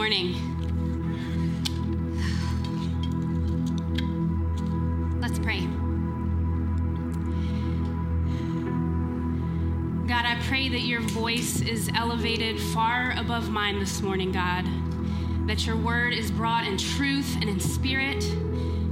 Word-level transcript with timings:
morning. 0.00 0.32
Let's 5.20 5.38
pray. 5.40 5.60
God, 10.06 10.24
I 10.24 10.38
pray 10.48 10.70
that 10.70 10.80
your 10.80 11.02
voice 11.02 11.60
is 11.60 11.90
elevated 11.94 12.58
far 12.58 13.12
above 13.18 13.50
mine 13.50 13.78
this 13.78 14.00
morning, 14.00 14.32
God. 14.32 14.64
That 15.46 15.66
your 15.66 15.76
word 15.76 16.14
is 16.14 16.30
brought 16.30 16.66
in 16.66 16.78
truth 16.78 17.36
and 17.38 17.50
in 17.50 17.60
spirit, 17.60 18.24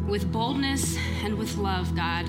with 0.07 0.31
boldness 0.31 0.99
and 1.25 1.39
with 1.39 1.57
love, 1.57 1.97
God. 1.97 2.27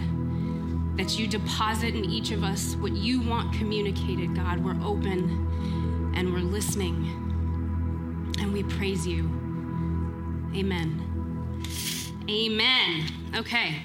That 0.95 1.19
you 1.19 1.27
deposit 1.27 1.95
in 1.95 2.05
each 2.05 2.31
of 2.31 2.45
us 2.45 2.77
what 2.77 2.93
you 2.93 3.19
want 3.19 3.53
communicated, 3.53 4.37
God. 4.37 4.63
We're 4.63 4.81
open 4.81 6.13
and 6.15 6.31
we're 6.31 6.39
listening 6.39 7.28
we 8.63 8.75
praise 8.75 9.07
you. 9.07 9.19
Amen. 10.53 11.63
Amen. 12.29 13.05
Okay. 13.33 13.83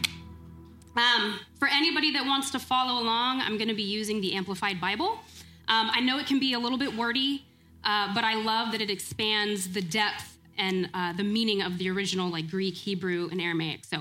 Um, 0.96 1.38
for 1.60 1.68
anybody 1.68 2.10
that 2.12 2.26
wants 2.26 2.50
to 2.50 2.58
follow 2.58 3.00
along, 3.00 3.40
I'm 3.40 3.56
going 3.56 3.68
to 3.68 3.74
be 3.74 3.84
using 3.84 4.20
the 4.20 4.34
Amplified 4.34 4.80
Bible. 4.80 5.20
Um, 5.68 5.90
I 5.92 6.00
know 6.00 6.18
it 6.18 6.26
can 6.26 6.40
be 6.40 6.54
a 6.54 6.58
little 6.58 6.76
bit 6.76 6.96
wordy, 6.96 7.44
uh, 7.84 8.12
but 8.16 8.24
I 8.24 8.34
love 8.34 8.72
that 8.72 8.80
it 8.80 8.90
expands 8.90 9.72
the 9.72 9.80
depth 9.80 10.38
and 10.58 10.90
uh, 10.92 11.12
the 11.12 11.22
meaning 11.22 11.62
of 11.62 11.78
the 11.78 11.88
original, 11.90 12.28
like 12.28 12.50
Greek, 12.50 12.74
Hebrew, 12.74 13.28
and 13.30 13.40
Aramaic. 13.40 13.84
So, 13.84 14.00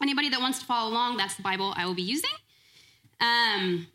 anybody 0.00 0.30
that 0.30 0.40
wants 0.40 0.60
to 0.60 0.64
follow 0.64 0.90
along, 0.90 1.18
that's 1.18 1.34
the 1.34 1.42
Bible 1.42 1.74
I 1.76 1.84
will 1.84 1.94
be 1.94 2.00
using. 2.00 2.30
Um, 3.20 3.86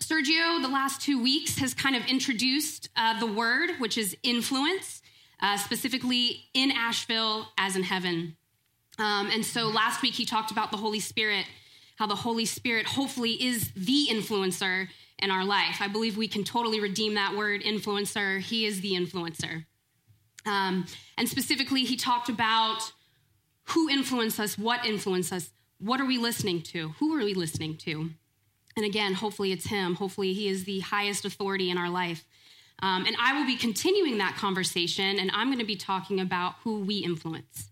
Sergio, 0.00 0.60
the 0.60 0.68
last 0.68 1.00
two 1.00 1.22
weeks, 1.22 1.58
has 1.58 1.74
kind 1.74 1.94
of 1.94 2.04
introduced 2.06 2.88
uh, 2.96 3.20
the 3.20 3.26
word, 3.26 3.70
which 3.78 3.96
is 3.96 4.16
influence 4.24 5.00
uh, 5.44 5.58
specifically 5.58 6.46
in 6.54 6.70
Asheville 6.70 7.48
as 7.58 7.76
in 7.76 7.82
heaven. 7.82 8.34
Um, 8.98 9.28
and 9.30 9.44
so 9.44 9.68
last 9.68 10.00
week 10.00 10.14
he 10.14 10.24
talked 10.24 10.50
about 10.50 10.70
the 10.70 10.78
Holy 10.78 11.00
Spirit, 11.00 11.44
how 11.96 12.06
the 12.06 12.14
Holy 12.14 12.46
Spirit 12.46 12.86
hopefully 12.86 13.32
is 13.32 13.70
the 13.76 14.08
influencer 14.10 14.88
in 15.18 15.30
our 15.30 15.44
life. 15.44 15.76
I 15.80 15.88
believe 15.88 16.16
we 16.16 16.28
can 16.28 16.44
totally 16.44 16.80
redeem 16.80 17.14
that 17.14 17.36
word 17.36 17.60
influencer. 17.60 18.40
He 18.40 18.64
is 18.64 18.80
the 18.80 18.92
influencer. 18.92 19.66
Um, 20.46 20.86
and 21.18 21.28
specifically, 21.28 21.84
he 21.84 21.96
talked 21.96 22.30
about 22.30 22.92
who 23.64 23.90
influenced 23.90 24.40
us, 24.40 24.56
what 24.56 24.86
influenced 24.86 25.30
us, 25.30 25.50
what 25.78 26.00
are 26.00 26.06
we 26.06 26.16
listening 26.16 26.62
to, 26.62 26.88
who 27.00 27.14
are 27.14 27.24
we 27.24 27.34
listening 27.34 27.76
to. 27.78 28.10
And 28.76 28.86
again, 28.86 29.12
hopefully 29.12 29.52
it's 29.52 29.66
him. 29.66 29.96
Hopefully 29.96 30.32
he 30.32 30.48
is 30.48 30.64
the 30.64 30.80
highest 30.80 31.26
authority 31.26 31.70
in 31.70 31.76
our 31.76 31.90
life. 31.90 32.24
Um, 32.84 33.06
and 33.06 33.16
I 33.18 33.32
will 33.32 33.46
be 33.46 33.56
continuing 33.56 34.18
that 34.18 34.36
conversation, 34.36 35.18
and 35.18 35.30
I'm 35.32 35.46
going 35.46 35.58
to 35.58 35.64
be 35.64 35.74
talking 35.74 36.20
about 36.20 36.56
who 36.64 36.80
we 36.80 36.98
influence. 36.98 37.70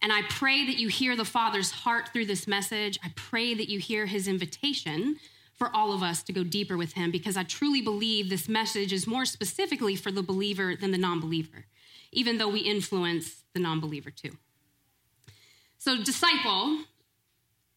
And 0.00 0.12
I 0.12 0.22
pray 0.30 0.64
that 0.66 0.78
you 0.78 0.86
hear 0.86 1.16
the 1.16 1.24
Father's 1.24 1.72
heart 1.72 2.10
through 2.12 2.26
this 2.26 2.46
message. 2.46 2.96
I 3.02 3.10
pray 3.16 3.54
that 3.54 3.68
you 3.68 3.80
hear 3.80 4.06
his 4.06 4.28
invitation 4.28 5.16
for 5.52 5.74
all 5.74 5.92
of 5.92 6.00
us 6.00 6.22
to 6.22 6.32
go 6.32 6.44
deeper 6.44 6.76
with 6.76 6.92
him 6.92 7.10
because 7.10 7.36
I 7.36 7.42
truly 7.42 7.82
believe 7.82 8.30
this 8.30 8.48
message 8.48 8.92
is 8.92 9.04
more 9.04 9.24
specifically 9.24 9.96
for 9.96 10.12
the 10.12 10.22
believer 10.22 10.76
than 10.76 10.92
the 10.92 10.98
non 10.98 11.18
believer, 11.18 11.64
even 12.12 12.38
though 12.38 12.48
we 12.48 12.60
influence 12.60 13.42
the 13.52 13.58
non 13.58 13.80
believer 13.80 14.12
too. 14.12 14.38
So, 15.76 16.00
disciple, 16.04 16.84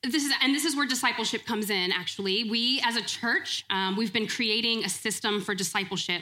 this 0.04 0.24
is 0.24 0.32
and 0.40 0.54
this 0.54 0.66
is 0.66 0.76
where 0.76 0.88
discipleship 0.88 1.46
comes 1.46 1.70
in 1.70 1.92
actually 1.92 2.50
we 2.50 2.82
as 2.86 2.96
a 2.96 3.02
church 3.02 3.66
um, 3.70 3.98
we've 3.98 4.14
been 4.14 4.28
creating 4.28 4.86
a 4.86 4.90
system 4.90 5.42
for 5.42 5.54
discipleship 5.54 6.22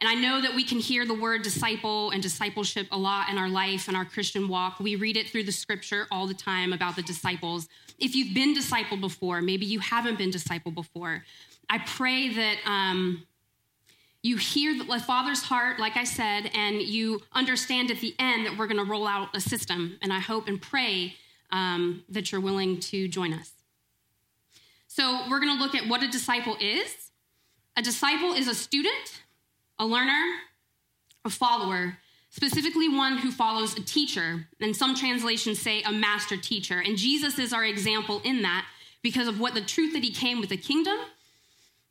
and 0.00 0.08
i 0.08 0.14
know 0.14 0.40
that 0.40 0.54
we 0.54 0.64
can 0.64 0.78
hear 0.78 1.06
the 1.06 1.14
word 1.14 1.42
disciple 1.42 2.10
and 2.10 2.22
discipleship 2.22 2.86
a 2.90 2.96
lot 2.98 3.28
in 3.28 3.38
our 3.38 3.48
life 3.48 3.88
and 3.88 3.96
our 3.96 4.04
christian 4.04 4.48
walk 4.48 4.78
we 4.80 4.96
read 4.96 5.16
it 5.16 5.28
through 5.28 5.44
the 5.44 5.52
scripture 5.52 6.06
all 6.10 6.26
the 6.26 6.34
time 6.34 6.72
about 6.72 6.96
the 6.96 7.02
disciples 7.02 7.68
if 7.98 8.14
you've 8.14 8.34
been 8.34 8.54
discipled 8.54 9.00
before 9.00 9.40
maybe 9.40 9.66
you 9.66 9.80
haven't 9.80 10.18
been 10.18 10.30
discipled 10.30 10.74
before 10.74 11.24
i 11.68 11.78
pray 11.78 12.32
that 12.32 12.56
um, 12.66 13.26
you 14.22 14.36
hear 14.36 14.76
the 14.76 14.98
father's 15.00 15.42
heart 15.42 15.78
like 15.78 15.96
i 15.96 16.04
said 16.04 16.50
and 16.54 16.82
you 16.82 17.20
understand 17.32 17.90
at 17.90 18.00
the 18.00 18.14
end 18.18 18.46
that 18.46 18.56
we're 18.56 18.66
going 18.66 18.84
to 18.84 18.90
roll 18.90 19.06
out 19.06 19.28
a 19.34 19.40
system 19.40 19.98
and 20.02 20.12
i 20.12 20.18
hope 20.18 20.48
and 20.48 20.60
pray 20.60 21.14
um, 21.52 22.04
that 22.08 22.30
you're 22.30 22.40
willing 22.40 22.80
to 22.80 23.08
join 23.08 23.32
us. 23.32 23.52
So, 24.86 25.22
we're 25.30 25.40
going 25.40 25.56
to 25.56 25.62
look 25.62 25.74
at 25.74 25.88
what 25.88 26.02
a 26.02 26.08
disciple 26.08 26.56
is. 26.60 27.10
A 27.76 27.82
disciple 27.82 28.32
is 28.32 28.48
a 28.48 28.54
student, 28.54 29.22
a 29.80 29.86
learner, 29.86 30.36
a 31.24 31.30
follower, 31.30 31.96
specifically 32.28 32.88
one 32.88 33.16
who 33.16 33.32
follows 33.32 33.76
a 33.76 33.82
teacher. 33.82 34.46
And 34.60 34.76
some 34.76 34.94
translations 34.94 35.60
say 35.60 35.82
a 35.82 35.90
master 35.90 36.36
teacher. 36.36 36.80
And 36.86 36.96
Jesus 36.96 37.38
is 37.38 37.52
our 37.52 37.64
example 37.64 38.20
in 38.22 38.42
that 38.42 38.66
because 39.02 39.26
of 39.26 39.40
what 39.40 39.54
the 39.54 39.62
truth 39.62 39.94
that 39.94 40.04
he 40.04 40.12
came 40.12 40.38
with 40.38 40.50
the 40.50 40.56
kingdom, 40.56 40.98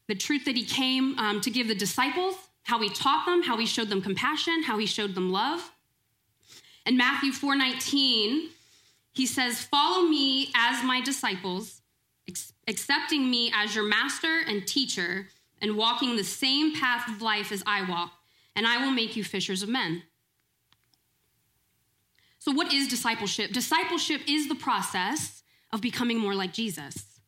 the 0.08 0.16
truth 0.16 0.46
that 0.46 0.56
he 0.56 0.64
came 0.64 1.18
um, 1.18 1.42
to 1.42 1.50
give 1.50 1.68
the 1.68 1.76
disciples, 1.76 2.36
how 2.64 2.80
he 2.80 2.90
taught 2.90 3.26
them, 3.26 3.42
how 3.42 3.58
he 3.58 3.66
showed 3.66 3.90
them 3.90 4.02
compassion, 4.02 4.64
how 4.64 4.78
he 4.78 4.86
showed 4.86 5.16
them 5.16 5.32
love. 5.32 5.72
In 6.86 6.96
Matthew 6.96 7.32
4 7.32 7.56
19, 7.56 8.50
he 9.14 9.26
says, 9.26 9.64
Follow 9.64 10.08
me 10.08 10.52
as 10.56 10.84
my 10.84 11.02
disciples, 11.02 11.82
accepting 12.68 13.30
me 13.30 13.52
as 13.56 13.76
your 13.76 13.84
master 13.84 14.42
and 14.48 14.66
teacher, 14.68 15.28
and 15.62 15.78
walking 15.78 16.16
the 16.16 16.24
same 16.24 16.76
path 16.76 17.08
of 17.10 17.22
life 17.22 17.52
as 17.52 17.64
I 17.66 17.88
walk, 17.90 18.12
and 18.56 18.68
I 18.68 18.84
will 18.84 18.92
make 18.92 19.16
you 19.16 19.24
fishers 19.24 19.64
of 19.64 19.70
men. 19.70 20.04
So, 22.40 22.52
what 22.52 22.74
is 22.74 22.88
discipleship? 22.88 23.52
Discipleship 23.52 24.22
is 24.28 24.48
the 24.48 24.56
process 24.56 25.44
of 25.72 25.82
becoming 25.82 26.18
more 26.18 26.36
like 26.36 26.54
Jesus, 26.54 27.20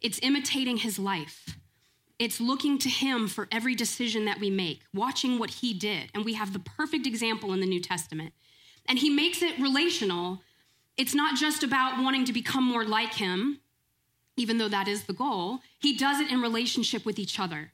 it's 0.00 0.20
imitating 0.22 0.78
his 0.78 0.98
life. 0.98 1.58
It's 2.18 2.40
looking 2.40 2.78
to 2.78 2.88
him 2.88 3.26
for 3.26 3.48
every 3.50 3.74
decision 3.74 4.26
that 4.26 4.38
we 4.38 4.48
make, 4.48 4.82
watching 4.94 5.40
what 5.40 5.50
he 5.50 5.74
did. 5.74 6.08
And 6.14 6.24
we 6.24 6.34
have 6.34 6.52
the 6.52 6.60
perfect 6.60 7.04
example 7.04 7.52
in 7.52 7.58
the 7.58 7.66
New 7.66 7.80
Testament. 7.80 8.32
And 8.86 8.96
he 8.96 9.10
makes 9.10 9.42
it 9.42 9.58
relational 9.58 10.40
it's 10.96 11.14
not 11.14 11.36
just 11.36 11.62
about 11.62 12.02
wanting 12.02 12.24
to 12.26 12.32
become 12.32 12.64
more 12.64 12.84
like 12.84 13.14
him, 13.14 13.60
even 14.36 14.58
though 14.58 14.68
that 14.68 14.88
is 14.88 15.04
the 15.04 15.12
goal. 15.12 15.60
He 15.78 15.96
does 15.96 16.20
it 16.20 16.30
in 16.30 16.40
relationship 16.40 17.04
with 17.04 17.18
each 17.18 17.38
other. 17.38 17.72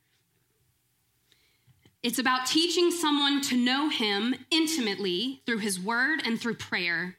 It's 2.02 2.18
about 2.18 2.46
teaching 2.46 2.90
someone 2.90 3.40
to 3.42 3.56
know 3.56 3.88
him 3.88 4.34
intimately 4.50 5.42
through 5.46 5.58
his 5.58 5.80
word 5.80 6.20
and 6.24 6.40
through 6.40 6.54
prayer. 6.54 7.16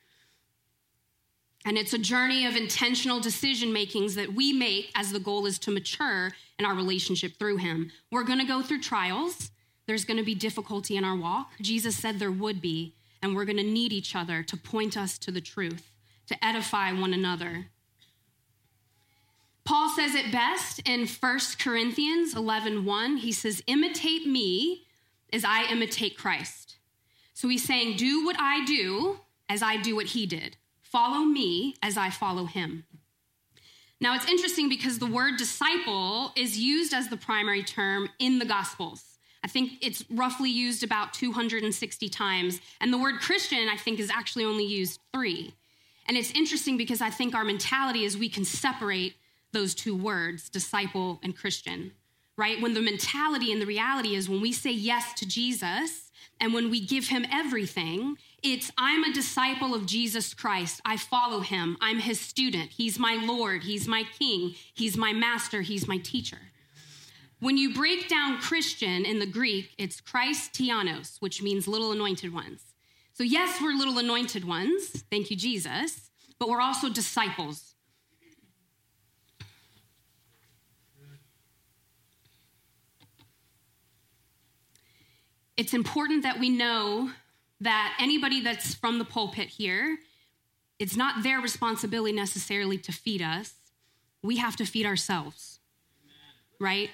And 1.65 1.77
it's 1.77 1.93
a 1.93 1.97
journey 1.97 2.45
of 2.45 2.55
intentional 2.55 3.19
decision 3.19 3.73
makings 3.73 4.15
that 4.15 4.33
we 4.33 4.53
make 4.53 4.91
as 4.95 5.11
the 5.11 5.19
goal 5.19 5.45
is 5.45 5.59
to 5.59 5.71
mature 5.71 6.31
in 6.57 6.65
our 6.65 6.73
relationship 6.73 7.37
through 7.37 7.57
him. 7.57 7.91
We're 8.11 8.23
going 8.23 8.39
to 8.39 8.45
go 8.45 8.61
through 8.61 8.81
trials. 8.81 9.51
There's 9.85 10.05
going 10.05 10.17
to 10.17 10.23
be 10.23 10.35
difficulty 10.35 10.95
in 10.95 11.03
our 11.03 11.17
walk. 11.17 11.51
Jesus 11.59 11.97
said 11.97 12.17
there 12.17 12.31
would 12.31 12.61
be 12.61 12.95
and 13.21 13.35
we're 13.35 13.45
going 13.45 13.57
to 13.57 13.63
need 13.63 13.91
each 13.91 14.15
other 14.15 14.43
to 14.43 14.55
point 14.55 14.95
us 14.95 15.17
to 15.19 15.31
the 15.31 15.41
truth, 15.41 15.91
to 16.27 16.45
edify 16.45 16.91
one 16.93 17.13
another. 17.13 17.65
Paul 19.69 19.87
says 19.89 20.15
it 20.15 20.31
best 20.31 20.81
in 20.83 21.05
1 21.05 21.39
Corinthians 21.59 22.35
11 22.35 22.85
1. 22.85 23.17
He 23.17 23.31
says, 23.31 23.61
Imitate 23.67 24.25
me 24.25 24.87
as 25.31 25.45
I 25.45 25.71
imitate 25.71 26.17
Christ. 26.17 26.77
So 27.35 27.47
he's 27.47 27.65
saying, 27.65 27.97
Do 27.97 28.25
what 28.25 28.35
I 28.39 28.65
do 28.65 29.19
as 29.47 29.61
I 29.61 29.77
do 29.77 29.95
what 29.95 30.07
he 30.07 30.25
did. 30.25 30.57
Follow 30.81 31.19
me 31.19 31.75
as 31.83 31.97
I 31.97 32.09
follow 32.09 32.45
him. 32.45 32.85
Now, 34.01 34.15
it's 34.15 34.27
interesting 34.27 34.69
because 34.69 34.97
the 34.97 35.05
word 35.05 35.37
disciple 35.37 36.31
is 36.35 36.57
used 36.57 36.91
as 36.91 37.09
the 37.09 37.17
primary 37.17 37.61
term 37.61 38.09
in 38.17 38.39
the 38.39 38.45
Gospels. 38.45 39.19
I 39.43 39.49
think 39.49 39.73
it's 39.83 40.03
roughly 40.09 40.49
used 40.49 40.81
about 40.81 41.13
260 41.13 42.09
times. 42.09 42.59
And 42.81 42.91
the 42.91 42.97
word 42.97 43.19
Christian, 43.19 43.69
I 43.69 43.77
think, 43.77 43.99
is 43.99 44.09
actually 44.09 44.45
only 44.45 44.65
used 44.65 44.99
three. 45.13 45.53
And 46.07 46.17
it's 46.17 46.31
interesting 46.31 46.75
because 46.75 47.01
I 47.01 47.11
think 47.11 47.35
our 47.35 47.43
mentality 47.43 48.03
is 48.03 48.17
we 48.17 48.29
can 48.29 48.45
separate 48.45 49.13
those 49.51 49.75
two 49.75 49.95
words, 49.95 50.49
disciple 50.49 51.19
and 51.23 51.35
Christian, 51.35 51.91
right? 52.37 52.61
When 52.61 52.73
the 52.73 52.81
mentality 52.81 53.51
and 53.51 53.61
the 53.61 53.65
reality 53.65 54.15
is 54.15 54.29
when 54.29 54.41
we 54.41 54.51
say 54.51 54.71
yes 54.71 55.13
to 55.15 55.27
Jesus 55.27 56.11
and 56.39 56.53
when 56.53 56.69
we 56.69 56.85
give 56.85 57.07
him 57.07 57.25
everything, 57.31 58.17
it's 58.41 58.71
I'm 58.77 59.03
a 59.03 59.13
disciple 59.13 59.73
of 59.73 59.85
Jesus 59.85 60.33
Christ. 60.33 60.81
I 60.85 60.97
follow 60.97 61.41
him. 61.41 61.77
I'm 61.81 61.99
his 61.99 62.19
student. 62.19 62.71
He's 62.71 62.97
my 62.97 63.15
Lord. 63.15 63.63
He's 63.63 63.87
my 63.87 64.03
king. 64.17 64.55
He's 64.73 64.95
my 64.95 65.11
master. 65.11 65.61
He's 65.61 65.87
my 65.87 65.97
teacher. 65.97 66.39
When 67.39 67.57
you 67.57 67.73
break 67.73 68.09
down 68.09 68.39
Christian 68.39 69.05
in 69.05 69.19
the 69.19 69.25
Greek, 69.25 69.73
it's 69.77 70.01
Christianos, 70.01 71.17
which 71.21 71.41
means 71.41 71.67
little 71.67 71.93
anointed 71.93 72.33
ones. 72.33 72.61
So, 73.13 73.23
yes, 73.23 73.61
we're 73.61 73.73
little 73.73 73.97
anointed 73.97 74.45
ones, 74.45 75.03
thank 75.11 75.29
you, 75.29 75.35
Jesus, 75.35 76.09
but 76.37 76.47
we're 76.47 76.61
also 76.61 76.89
disciples. 76.89 77.68
It's 85.59 85.73
important 85.73 86.23
that 86.23 86.39
we 86.39 86.49
know 86.49 87.11
that 87.59 87.93
anybody 87.99 88.39
that's 88.39 88.75
from 88.75 88.97
the 88.97 89.03
pulpit 89.03 89.49
here, 89.49 89.97
it's 90.79 90.95
not 90.95 91.21
their 91.21 91.41
responsibility 91.41 92.15
necessarily 92.15 92.77
to 92.77 92.93
feed 92.93 93.21
us. 93.21 93.55
We 94.23 94.37
have 94.37 94.55
to 94.55 94.65
feed 94.65 94.85
ourselves, 94.85 95.59
right? 96.61 96.89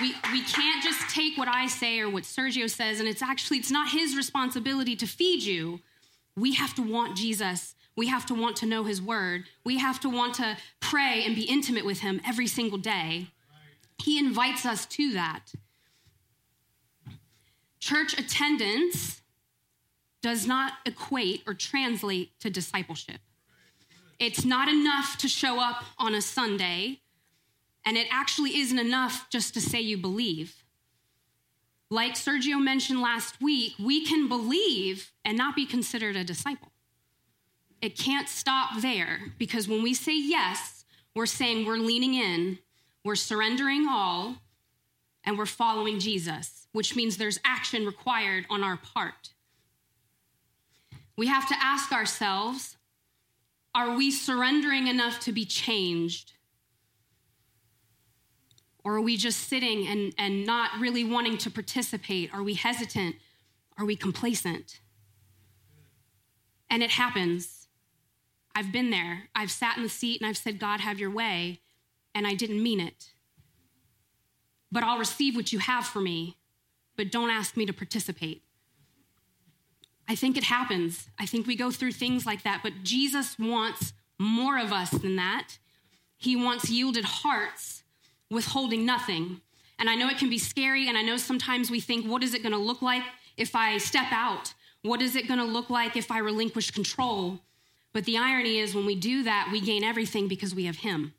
We, 0.00 0.12
we 0.32 0.42
can't 0.42 0.82
just 0.82 1.14
take 1.14 1.38
what 1.38 1.46
I 1.46 1.68
say 1.68 2.00
or 2.00 2.10
what 2.10 2.24
Sergio 2.24 2.68
says, 2.68 2.98
and 2.98 3.08
it's 3.08 3.22
actually, 3.22 3.58
it's 3.58 3.70
not 3.70 3.92
his 3.92 4.16
responsibility 4.16 4.96
to 4.96 5.06
feed 5.06 5.44
you. 5.44 5.78
We 6.34 6.54
have 6.54 6.74
to 6.74 6.82
want 6.82 7.16
Jesus. 7.16 7.76
We 7.94 8.08
have 8.08 8.26
to 8.26 8.34
want 8.34 8.56
to 8.56 8.66
know 8.66 8.82
his 8.82 9.00
word. 9.00 9.44
We 9.62 9.78
have 9.78 10.00
to 10.00 10.08
want 10.08 10.34
to 10.34 10.56
pray 10.80 11.22
and 11.24 11.36
be 11.36 11.42
intimate 11.42 11.84
with 11.84 12.00
him 12.00 12.20
every 12.26 12.48
single 12.48 12.78
day. 12.78 13.28
He 14.02 14.18
invites 14.18 14.66
us 14.66 14.84
to 14.86 15.12
that. 15.12 15.52
Church 17.90 18.16
attendance 18.16 19.20
does 20.22 20.46
not 20.46 20.74
equate 20.86 21.42
or 21.44 21.54
translate 21.54 22.38
to 22.38 22.48
discipleship. 22.48 23.18
It's 24.20 24.44
not 24.44 24.68
enough 24.68 25.18
to 25.18 25.26
show 25.26 25.58
up 25.58 25.82
on 25.98 26.14
a 26.14 26.22
Sunday, 26.22 27.00
and 27.84 27.96
it 27.96 28.06
actually 28.12 28.58
isn't 28.58 28.78
enough 28.78 29.28
just 29.28 29.54
to 29.54 29.60
say 29.60 29.80
you 29.80 29.98
believe. 29.98 30.62
Like 31.90 32.12
Sergio 32.12 32.62
mentioned 32.62 33.00
last 33.02 33.42
week, 33.42 33.72
we 33.80 34.06
can 34.06 34.28
believe 34.28 35.10
and 35.24 35.36
not 35.36 35.56
be 35.56 35.66
considered 35.66 36.14
a 36.14 36.22
disciple. 36.22 36.70
It 37.82 37.98
can't 37.98 38.28
stop 38.28 38.82
there 38.82 39.32
because 39.36 39.66
when 39.66 39.82
we 39.82 39.94
say 39.94 40.16
yes, 40.16 40.84
we're 41.16 41.26
saying 41.26 41.66
we're 41.66 41.76
leaning 41.76 42.14
in, 42.14 42.60
we're 43.04 43.16
surrendering 43.16 43.88
all, 43.90 44.36
and 45.24 45.38
we're 45.38 45.46
following 45.46 45.98
Jesus, 45.98 46.66
which 46.72 46.96
means 46.96 47.16
there's 47.16 47.38
action 47.44 47.84
required 47.84 48.46
on 48.50 48.62
our 48.62 48.76
part. 48.76 49.30
We 51.16 51.26
have 51.26 51.48
to 51.48 51.54
ask 51.60 51.92
ourselves 51.92 52.76
are 53.74 53.94
we 53.96 54.10
surrendering 54.10 54.88
enough 54.88 55.20
to 55.20 55.32
be 55.32 55.44
changed? 55.44 56.32
Or 58.82 58.96
are 58.96 59.00
we 59.00 59.16
just 59.16 59.48
sitting 59.48 59.86
and, 59.86 60.12
and 60.18 60.44
not 60.44 60.70
really 60.80 61.04
wanting 61.04 61.38
to 61.38 61.50
participate? 61.50 62.34
Are 62.34 62.42
we 62.42 62.54
hesitant? 62.54 63.16
Are 63.78 63.84
we 63.84 63.94
complacent? 63.94 64.80
And 66.68 66.82
it 66.82 66.90
happens. 66.90 67.68
I've 68.54 68.72
been 68.72 68.90
there. 68.90 69.28
I've 69.34 69.50
sat 69.50 69.76
in 69.76 69.82
the 69.82 69.88
seat 69.88 70.20
and 70.20 70.28
I've 70.28 70.36
said, 70.36 70.58
God, 70.58 70.80
have 70.80 70.98
your 70.98 71.10
way. 71.10 71.60
And 72.14 72.26
I 72.26 72.34
didn't 72.34 72.62
mean 72.62 72.80
it. 72.80 73.10
But 74.72 74.82
I'll 74.82 74.98
receive 74.98 75.34
what 75.36 75.52
you 75.52 75.58
have 75.58 75.86
for 75.86 76.00
me, 76.00 76.36
but 76.96 77.10
don't 77.10 77.30
ask 77.30 77.56
me 77.56 77.66
to 77.66 77.72
participate. 77.72 78.42
I 80.08 80.14
think 80.14 80.36
it 80.36 80.44
happens. 80.44 81.08
I 81.18 81.26
think 81.26 81.46
we 81.46 81.56
go 81.56 81.70
through 81.70 81.92
things 81.92 82.26
like 82.26 82.42
that, 82.42 82.60
but 82.62 82.82
Jesus 82.82 83.38
wants 83.38 83.92
more 84.18 84.58
of 84.58 84.72
us 84.72 84.90
than 84.90 85.16
that. 85.16 85.58
He 86.16 86.36
wants 86.36 86.68
yielded 86.68 87.04
hearts 87.04 87.84
withholding 88.28 88.84
nothing. 88.84 89.40
And 89.78 89.88
I 89.88 89.94
know 89.94 90.08
it 90.08 90.18
can 90.18 90.28
be 90.28 90.38
scary, 90.38 90.88
and 90.88 90.98
I 90.98 91.02
know 91.02 91.16
sometimes 91.16 91.70
we 91.70 91.80
think, 91.80 92.06
what 92.06 92.22
is 92.22 92.34
it 92.34 92.42
going 92.42 92.52
to 92.52 92.58
look 92.58 92.82
like 92.82 93.02
if 93.36 93.56
I 93.56 93.78
step 93.78 94.12
out? 94.12 94.52
What 94.82 95.00
is 95.00 95.16
it 95.16 95.26
going 95.26 95.40
to 95.40 95.46
look 95.46 95.70
like 95.70 95.96
if 95.96 96.10
I 96.10 96.18
relinquish 96.18 96.70
control? 96.70 97.40
But 97.92 98.04
the 98.04 98.18
irony 98.18 98.58
is, 98.58 98.74
when 98.74 98.86
we 98.86 98.94
do 98.94 99.22
that, 99.24 99.48
we 99.50 99.60
gain 99.60 99.82
everything 99.82 100.28
because 100.28 100.54
we 100.54 100.64
have 100.66 100.76
Him. 100.76 101.14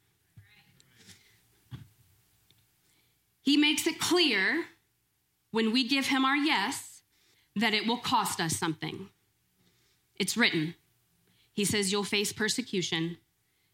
He 3.41 3.57
makes 3.57 3.87
it 3.87 3.99
clear 3.99 4.65
when 5.51 5.71
we 5.71 5.87
give 5.87 6.07
Him 6.07 6.25
our 6.25 6.35
yes 6.35 7.01
that 7.55 7.73
it 7.73 7.85
will 7.85 7.97
cost 7.97 8.39
us 8.39 8.57
something. 8.57 9.09
It's 10.17 10.37
written. 10.37 10.75
He 11.53 11.65
says, 11.65 11.91
You'll 11.91 12.03
face 12.03 12.31
persecution, 12.31 13.17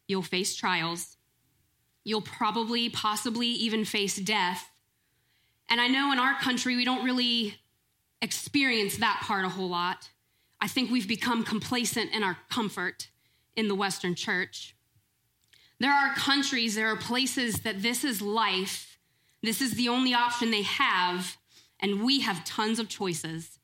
you'll 0.08 0.24
face 0.24 0.56
trials, 0.56 1.18
you'll 2.04 2.22
probably, 2.22 2.90
possibly 2.90 3.48
even 3.48 3.86
face 3.86 4.16
death. 4.16 4.72
And 5.70 5.82
I 5.82 5.88
know 5.88 6.12
in 6.14 6.20
our 6.20 6.40
country, 6.40 6.76
we 6.76 6.86
don't 6.86 7.04
really 7.04 7.56
experience 8.22 8.98
that 8.98 9.22
part 9.24 9.46
a 9.46 9.50
whole 9.50 9.70
lot. 9.70 10.10
I 10.62 10.68
think 10.68 10.90
we've 10.90 11.08
become 11.08 11.44
complacent 11.44 12.14
in 12.14 12.24
our 12.24 12.38
comfort 12.50 13.10
in 13.56 13.68
the 13.68 13.76
Western 13.76 14.16
church. 14.16 14.76
There 15.80 15.92
are 15.92 16.14
countries, 16.16 16.76
there 16.76 16.88
are 16.88 16.96
places 16.96 17.62
that 17.62 17.82
this 17.82 18.04
is 18.04 18.22
life, 18.22 18.87
this 19.48 19.62
is 19.62 19.76
the 19.76 19.88
only 19.88 20.14
option 20.14 20.52
they 20.52 20.64
have, 20.64 21.38
and 21.80 22.04
we 22.04 22.20
have 22.20 22.44
tons 22.44 22.80
of 22.80 22.90
choices. 22.90 23.60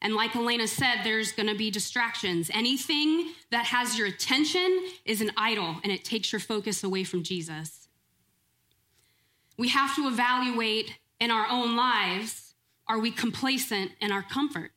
And 0.00 0.14
like 0.14 0.34
Elena 0.34 0.66
said, 0.66 1.00
there's 1.04 1.32
to 1.32 1.54
be 1.54 1.70
distractions. 1.70 2.50
Anything 2.54 3.34
that 3.50 3.66
has 3.66 3.98
your 3.98 4.06
attention 4.06 4.82
is 5.04 5.20
an 5.20 5.30
idol 5.36 5.76
and 5.84 5.92
it 5.92 6.04
takes 6.04 6.32
your 6.32 6.40
focus 6.40 6.82
away 6.82 7.04
from 7.04 7.22
Jesus. 7.22 7.88
We 9.58 9.68
have 9.68 9.94
to 9.96 10.08
evaluate 10.08 10.98
in 11.20 11.30
our 11.30 11.46
own 11.50 11.76
lives 11.76 12.54
are 12.88 12.98
we 12.98 13.10
complacent 13.10 13.92
in 14.00 14.10
our 14.10 14.22
comfort? 14.22 14.72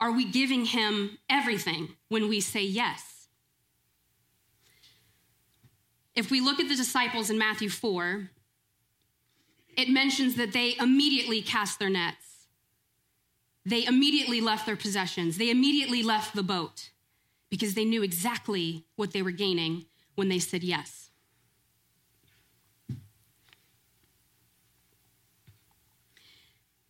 Are 0.00 0.12
we 0.12 0.30
giving 0.30 0.66
him 0.66 1.18
everything 1.30 1.96
when 2.08 2.28
we 2.28 2.40
say 2.40 2.62
yes? 2.62 3.26
If 6.14 6.30
we 6.30 6.40
look 6.40 6.60
at 6.60 6.68
the 6.68 6.76
disciples 6.76 7.30
in 7.30 7.38
Matthew 7.38 7.70
4, 7.70 8.30
it 9.80 9.88
mentions 9.88 10.36
that 10.36 10.52
they 10.52 10.76
immediately 10.78 11.42
cast 11.42 11.78
their 11.78 11.90
nets 11.90 12.30
they 13.64 13.86
immediately 13.86 14.40
left 14.40 14.66
their 14.66 14.76
possessions. 14.76 15.36
They 15.36 15.50
immediately 15.50 16.02
left 16.02 16.34
the 16.34 16.42
boat 16.42 16.90
because 17.50 17.74
they 17.74 17.84
knew 17.84 18.02
exactly 18.02 18.84
what 18.96 19.12
they 19.12 19.22
were 19.22 19.30
gaining 19.30 19.86
when 20.14 20.28
they 20.28 20.38
said 20.38 20.62
yes. 20.62 21.10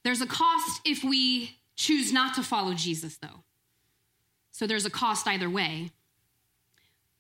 There's 0.05 0.21
a 0.21 0.27
cost 0.27 0.81
if 0.85 1.05
we 1.05 1.59
choose 1.77 2.13
not 2.13 2.35
to 2.37 2.43
follow 2.43 2.73
Jesus, 2.75 3.19
though. 3.19 3.45
So 4.53 4.67
there's 4.67 4.87
a 4.87 4.91
cost 4.91 5.27
either 5.27 5.51
way. 5.51 5.91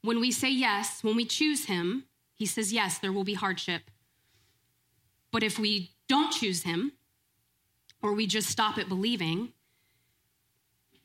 When 0.03 0.21
we 0.21 0.31
say 0.31 0.51
yes, 0.51 1.05
when 1.05 1.17
we 1.17 1.25
choose 1.25 1.67
Him, 1.67 2.05
He 2.35 2.47
says, 2.47 2.73
yes, 2.73 2.99
there 2.99 3.13
will 3.13 3.25
be 3.25 3.35
hardship. 3.35 3.83
But 5.33 5.43
if 5.43 5.59
we 5.59 5.93
don't 6.09 6.33
choose 6.33 6.63
Him, 6.63 6.93
or 8.03 8.13
we 8.15 8.27
just 8.27 8.49
stop 8.49 8.79
at 8.79 8.89
believing, 8.89 9.53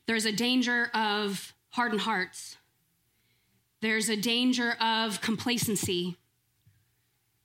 there's 0.08 0.26
a 0.26 0.32
danger 0.32 0.90
of 0.94 1.54
hardened 1.70 2.02
hearts. 2.02 2.58
There's 3.82 4.10
a 4.10 4.16
danger 4.16 4.76
of 4.82 5.22
complacency. 5.22 6.18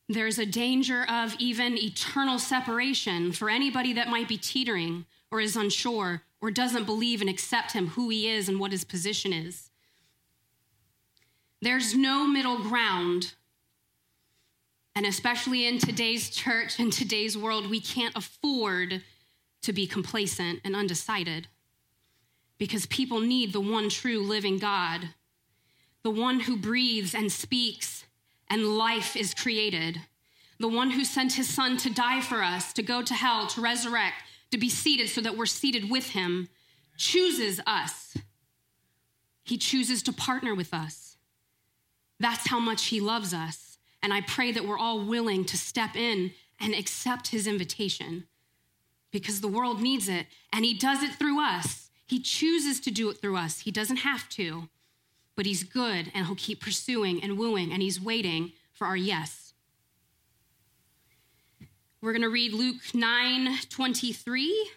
There's 0.09 0.39
a 0.39 0.47
danger 0.47 1.05
of 1.09 1.35
even 1.39 1.77
eternal 1.77 2.39
separation 2.39 3.33
for 3.33 3.51
anybody 3.51 3.93
that 3.95 4.09
might 4.09 4.29
be 4.29 4.39
teetering 4.39 5.07
or 5.31 5.41
is 5.41 5.57
unsure 5.57 6.23
or 6.41 6.51
doesn't 6.51 6.85
believe 6.85 7.21
and 7.21 7.31
accept 7.31 7.73
him, 7.73 7.89
who 7.89 8.09
he 8.09 8.29
is, 8.29 8.49
and 8.49 8.59
what 8.59 8.73
his 8.73 8.85
position 8.85 9.33
is. 9.33 9.71
There's 11.61 11.95
no 11.95 12.27
middle 12.27 12.63
ground. 12.63 13.35
And 14.95 15.07
especially 15.07 15.67
in 15.67 15.79
today's 15.79 16.31
church 16.31 16.79
and 16.79 16.93
today's 16.93 17.39
world, 17.39 17.71
we 17.71 17.81
can't 17.81 18.17
afford 18.17 19.03
to 19.63 19.73
be 19.73 19.87
complacent 19.87 20.61
and 20.65 20.75
undecided 20.75 21.49
because 22.59 22.87
people 22.87 23.21
need 23.21 23.53
the 23.53 23.61
one 23.61 23.89
true 23.89 24.23
living 24.23 24.59
God, 24.59 25.11
the 26.03 26.11
one 26.11 26.41
who 26.41 26.57
breathes 26.57 27.15
and 27.15 27.33
speaks 27.33 28.05
and 28.49 28.77
life 28.77 29.17
is 29.17 29.33
created, 29.33 30.01
the 30.59 30.69
one 30.69 30.91
who 30.91 31.05
sent 31.05 31.35
his 31.35 31.49
son 31.49 31.77
to 31.79 31.89
die 31.89 32.21
for 32.21 32.43
us, 32.43 32.73
to 32.75 32.83
go 32.83 33.03
to 33.03 33.15
hell, 33.15 33.47
to 33.47 33.61
resurrect, 33.61 34.17
to 34.51 34.59
be 34.59 34.69
seated 34.69 35.09
so 35.09 35.21
that 35.21 35.37
we're 35.37 35.47
seated 35.47 35.89
with 35.89 36.11
him, 36.11 36.49
chooses 36.97 37.61
us. 37.67 38.17
He 39.43 39.57
chooses 39.57 40.03
to 40.03 40.13
partner 40.13 40.55
with 40.55 40.75
us. 40.75 41.17
That's 42.19 42.49
how 42.49 42.61
much 42.61 42.87
he 42.87 43.01
loves 43.01 43.33
us. 43.33 43.70
And 44.03 44.13
I 44.13 44.23
pray 44.23 44.53
that 44.53 44.67
we're 44.67 44.79
all 44.79 45.05
willing 45.05 45.45
to 45.47 45.59
step 45.59 45.95
in 45.95 46.33
and 46.59 46.75
accept 46.75 47.29
his 47.29 47.47
invitation 47.47 48.25
because 49.11 49.41
the 49.41 49.49
world 49.49 49.81
needs 49.81 50.09
it. 50.09 50.27
And 50.53 50.65
He 50.65 50.75
does 50.75 51.03
it 51.03 51.15
through 51.15 51.41
us. 51.41 51.91
He 52.07 52.21
chooses 52.21 52.81
to 52.81 52.91
do 52.91 53.09
it 53.11 53.21
through 53.21 53.37
us. 53.37 53.61
He 53.61 53.71
doesn't 53.71 53.99
have 53.99 54.29
to, 54.31 54.69
but 55.37 55.47
He's 55.47 55.63
good 55.63 56.11
and 56.15 56.27
He'll 56.27 56.37
keep 56.37 56.61
pursuing 56.61 57.23
and 57.23 57.39
wooing, 57.39 57.73
and 57.73 57.83
He's 57.83 58.01
waiting 58.01 58.53
for 58.73 58.87
our 58.87 58.97
yes. 58.97 59.53
We're 62.01 62.13
going 62.13 62.23
to 62.23 62.31
read 62.31 62.53
Luke 62.53 62.95
9 62.95 63.59
23. 63.69 64.71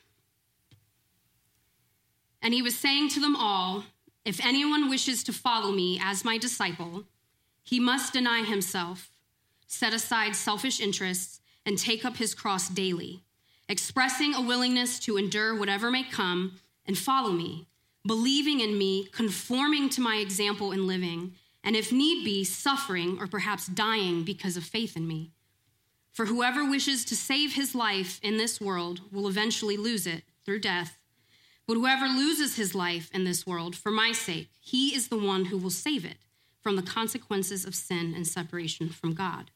And 2.41 2.53
he 2.53 2.61
was 2.61 2.77
saying 2.77 3.07
to 3.11 3.21
them 3.21 3.37
all, 3.37 3.85
If 4.25 4.45
anyone 4.45 4.89
wishes 4.89 5.23
to 5.23 5.31
follow 5.31 5.71
me 5.71 5.97
as 6.03 6.25
my 6.25 6.37
disciple, 6.37 7.05
he 7.63 7.79
must 7.79 8.11
deny 8.11 8.43
himself, 8.43 9.12
set 9.73 9.93
aside 9.93 10.35
selfish 10.35 10.79
interests, 10.79 11.41
and 11.65 11.77
take 11.77 12.03
up 12.05 12.17
his 12.17 12.35
cross 12.35 12.69
daily 12.69 13.23
expressing 13.69 14.35
a 14.35 14.41
willingness 14.41 14.99
to 14.99 15.17
endure 15.17 15.57
whatever 15.57 15.89
may 15.89 16.03
come 16.03 16.59
and 16.85 16.97
follow 16.97 17.31
me. 17.31 17.65
believing 18.05 18.59
in 18.59 18.77
me, 18.77 19.05
conforming 19.13 19.89
to 19.89 20.01
my 20.01 20.17
example 20.17 20.71
in 20.71 20.87
living, 20.87 21.33
and 21.63 21.75
if 21.75 21.91
need 21.91 22.25
be, 22.25 22.43
suffering 22.43 23.17
or 23.19 23.27
perhaps 23.27 23.67
dying 23.67 24.23
because 24.23 24.57
of 24.57 24.63
faith 24.63 24.97
in 24.97 25.07
me. 25.07 25.31
For 26.11 26.25
whoever 26.25 26.69
wishes 26.69 27.05
to 27.05 27.15
save 27.15 27.53
his 27.53 27.73
life 27.73 28.19
in 28.21 28.37
this 28.37 28.59
world 28.59 29.01
will 29.11 29.27
eventually 29.27 29.77
lose 29.77 30.05
it 30.05 30.23
through 30.45 30.59
death. 30.59 30.99
But 31.65 31.75
whoever 31.75 32.07
loses 32.07 32.57
his 32.57 32.75
life 32.75 33.09
in 33.13 33.23
this 33.23 33.47
world 33.47 33.75
for 33.75 33.89
my 33.89 34.11
sake, 34.11 34.49
he 34.59 34.93
is 34.93 35.07
the 35.07 35.17
one 35.17 35.45
who 35.45 35.57
will 35.57 35.69
save 35.69 36.03
it 36.03 36.17
from 36.61 36.75
the 36.75 36.81
consequences 36.81 37.65
of 37.65 37.73
sin 37.73 38.13
and 38.13 38.27
separation 38.27 38.89
from 38.89 39.13
God. 39.13 39.49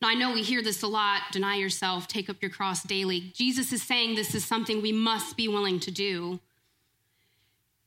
Now, 0.00 0.08
I 0.08 0.14
know 0.14 0.32
we 0.32 0.42
hear 0.42 0.62
this 0.62 0.82
a 0.82 0.86
lot 0.86 1.22
deny 1.30 1.56
yourself, 1.56 2.08
take 2.08 2.30
up 2.30 2.40
your 2.40 2.50
cross 2.50 2.82
daily. 2.82 3.32
Jesus 3.34 3.72
is 3.72 3.82
saying 3.82 4.14
this 4.14 4.34
is 4.34 4.44
something 4.44 4.80
we 4.80 4.92
must 4.92 5.36
be 5.36 5.46
willing 5.46 5.78
to 5.80 5.90
do. 5.90 6.40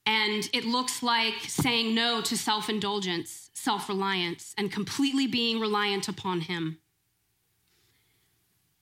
And 0.05 0.48
it 0.53 0.65
looks 0.65 1.01
like 1.01 1.36
saying 1.48 1.96
no 1.96 2.22
to 2.22 2.38
self 2.38 2.70
indulgence, 2.70 3.50
self 3.53 3.89
reliance, 3.89 4.53
and 4.58 4.72
completely 4.72 5.27
being 5.27 5.60
reliant 5.60 6.08
upon 6.08 6.41
Him. 6.41 6.77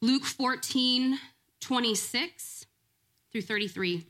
Luke 0.02 0.26
14, 0.26 1.20
26 1.60 2.66
through 3.32 3.42
33. 3.44 4.06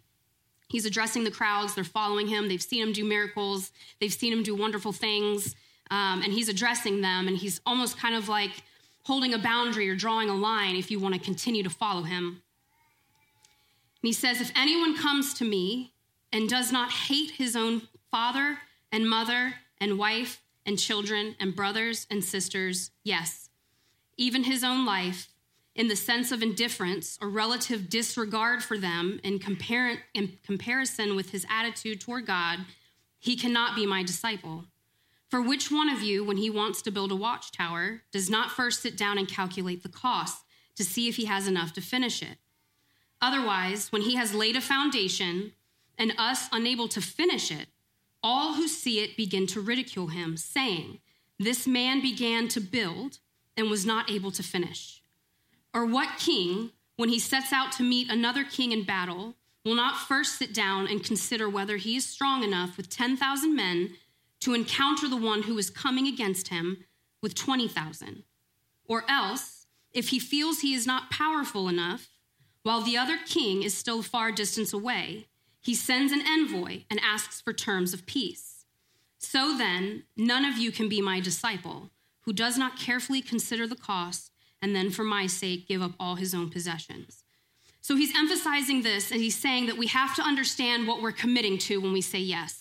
He's 0.70 0.86
addressing 0.86 1.26
the 1.26 1.32
crowds. 1.32 1.76
They're 1.76 1.84
following 1.84 2.28
him. 2.28 2.48
They've 2.48 2.62
seen 2.62 2.82
him 2.82 2.94
do 2.94 3.04
miracles, 3.04 3.72
they've 4.00 4.14
seen 4.14 4.32
him 4.32 4.42
do 4.42 4.56
wonderful 4.56 4.94
things. 4.94 5.54
Um, 5.92 6.22
and 6.22 6.32
he's 6.32 6.48
addressing 6.48 7.02
them, 7.02 7.28
and 7.28 7.36
he's 7.36 7.60
almost 7.66 7.98
kind 7.98 8.16
of 8.16 8.30
like 8.30 8.64
holding 9.04 9.34
a 9.34 9.40
boundary 9.40 9.90
or 9.90 9.96
drawing 9.96 10.30
a 10.30 10.36
line 10.36 10.76
if 10.76 10.92
you 10.92 11.00
want 11.00 11.16
to 11.16 11.20
continue 11.20 11.64
to 11.64 11.70
follow 11.70 12.04
him. 12.04 12.42
And 14.02 14.08
he 14.08 14.14
says, 14.14 14.42
If 14.42 14.52
anyone 14.56 14.98
comes 14.98 15.34
to 15.36 15.46
me 15.46 15.94
and 16.32 16.50
does 16.50 16.72
not 16.72 16.92
hate 16.92 17.32
his 17.32 17.56
own 17.56 17.84
father 18.10 18.60
and 18.92 19.10
mother 19.10 19.56
and 19.80 19.98
wife 19.98 20.42
and 20.66 20.78
children 20.78 21.36
and 21.40 21.56
brothers 21.56 22.08
and 22.10 22.24
sisters, 22.24 22.92
yes, 23.04 23.50
even 24.18 24.44
his 24.44 24.64
own 24.64 24.86
life, 24.86 25.28
in 25.76 25.88
the 25.88 25.96
sense 25.96 26.32
of 26.32 26.44
indifference 26.44 27.18
or 27.22 27.30
relative 27.30 27.90
disregard 27.90 28.62
for 28.62 28.78
them 28.78 29.20
in, 29.24 29.40
compar- 29.40 30.00
in 30.14 30.38
comparison 30.46 31.16
with 31.16 31.32
his 31.32 31.46
attitude 31.50 32.02
toward 32.02 32.26
God, 32.26 32.60
he 33.20 33.36
cannot 33.36 33.76
be 33.76 33.86
my 33.86 34.04
disciple. 34.04 34.66
For 35.32 35.42
which 35.42 35.72
one 35.72 35.88
of 35.88 36.04
you, 36.04 36.26
when 36.26 36.36
he 36.36 36.50
wants 36.50 36.82
to 36.82 36.92
build 36.92 37.10
a 37.10 37.16
watchtower, 37.16 38.02
does 38.12 38.30
not 38.30 38.52
first 38.52 38.82
sit 38.82 38.98
down 38.98 39.18
and 39.18 39.30
calculate 39.30 39.82
the 39.82 39.88
cost 39.88 40.44
to 40.76 40.84
see 40.84 41.08
if 41.08 41.16
he 41.16 41.24
has 41.24 41.48
enough 41.48 41.72
to 41.74 41.82
finish 41.82 42.22
it? 42.22 42.38
Otherwise, 43.22 43.94
when 43.94 44.02
he 44.02 44.16
has 44.16 44.36
laid 44.36 44.58
a 44.58 44.62
foundation 44.62 45.54
and 45.98 46.14
us 46.18 46.50
unable 46.52 46.90
to 46.90 47.00
finish 47.00 47.50
it, 47.50 47.68
all 48.22 48.56
who 48.56 48.68
see 48.68 49.00
it 49.00 49.16
begin 49.16 49.48
to 49.48 49.62
ridicule 49.62 50.08
him, 50.08 50.36
saying, 50.36 51.00
This 51.40 51.66
man 51.66 52.02
began 52.02 52.50
to 52.50 52.60
build 52.60 53.20
and 53.56 53.70
was 53.70 53.86
not 53.86 54.12
able 54.12 54.32
to 54.32 54.44
finish. 54.44 55.02
Or 55.74 55.86
what 55.86 56.20
king, 56.20 56.72
when 56.98 57.08
he 57.08 57.20
sets 57.20 57.54
out 57.54 57.72
to 57.74 57.84
meet 57.84 58.12
another 58.12 58.44
king 58.44 58.74
in 58.74 58.84
battle, 58.84 59.36
will 59.64 59.76
not 59.76 59.96
first 59.96 60.38
sit 60.38 60.54
down 60.54 60.88
and 60.88 61.02
consider 61.02 61.48
whether 61.48 61.78
he 61.78 61.96
is 61.96 62.06
strong 62.06 62.44
enough 62.44 62.76
with 62.76 62.90
10,000 62.90 63.56
men 63.56 63.92
to 64.42 64.54
encounter 64.54 65.08
the 65.08 65.18
one 65.18 65.44
who 65.44 65.58
is 65.58 65.70
coming 65.70 66.08
against 66.08 66.50
him 66.50 66.86
with 67.22 67.36
20,000? 67.36 68.24
Or 68.86 69.04
else, 69.10 69.68
if 69.94 70.10
he 70.10 70.20
feels 70.20 70.60
he 70.60 70.74
is 70.74 70.86
not 70.86 71.12
powerful 71.12 71.68
enough, 71.68 72.10
while 72.64 72.82
the 72.82 72.98
other 72.98 73.18
king 73.26 73.64
is 73.64 73.76
still 73.76 74.02
far 74.02 74.32
distance 74.32 74.74
away, 74.74 75.28
he 75.62 75.76
sends 75.76 76.12
an 76.12 76.22
envoy 76.28 76.84
and 76.90 77.00
asks 77.04 77.42
for 77.42 77.54
terms 77.54 77.94
of 77.94 78.06
peace. 78.06 78.66
So 79.18 79.56
then, 79.58 80.04
none 80.18 80.46
of 80.46 80.58
you 80.58 80.72
can 80.72 80.90
be 80.90 81.02
my 81.02 81.20
disciple 81.20 81.92
who 82.22 82.34
does 82.34 82.58
not 82.58 82.78
carefully 82.78 83.22
consider 83.22 83.68
the 83.68 83.76
cost 83.76 84.32
and 84.62 84.76
then 84.76 84.90
for 84.90 85.04
my 85.04 85.28
sake 85.28 85.68
give 85.68 85.82
up 85.82 85.94
all 86.00 86.16
his 86.16 86.34
own 86.34 86.50
possessions. 86.50 87.24
So 87.82 87.96
he's 87.96 88.16
emphasizing 88.16 88.84
this 88.84 89.12
and 89.12 89.20
he's 89.22 89.38
saying 89.38 89.66
that 89.66 89.78
we 89.78 89.88
have 89.88 90.16
to 90.16 90.22
understand 90.22 90.88
what 90.88 91.02
we're 91.02 91.12
committing 91.12 91.58
to 91.60 91.82
when 91.82 91.94
we 91.94 92.02
say 92.02 92.20
yes. 92.20 92.61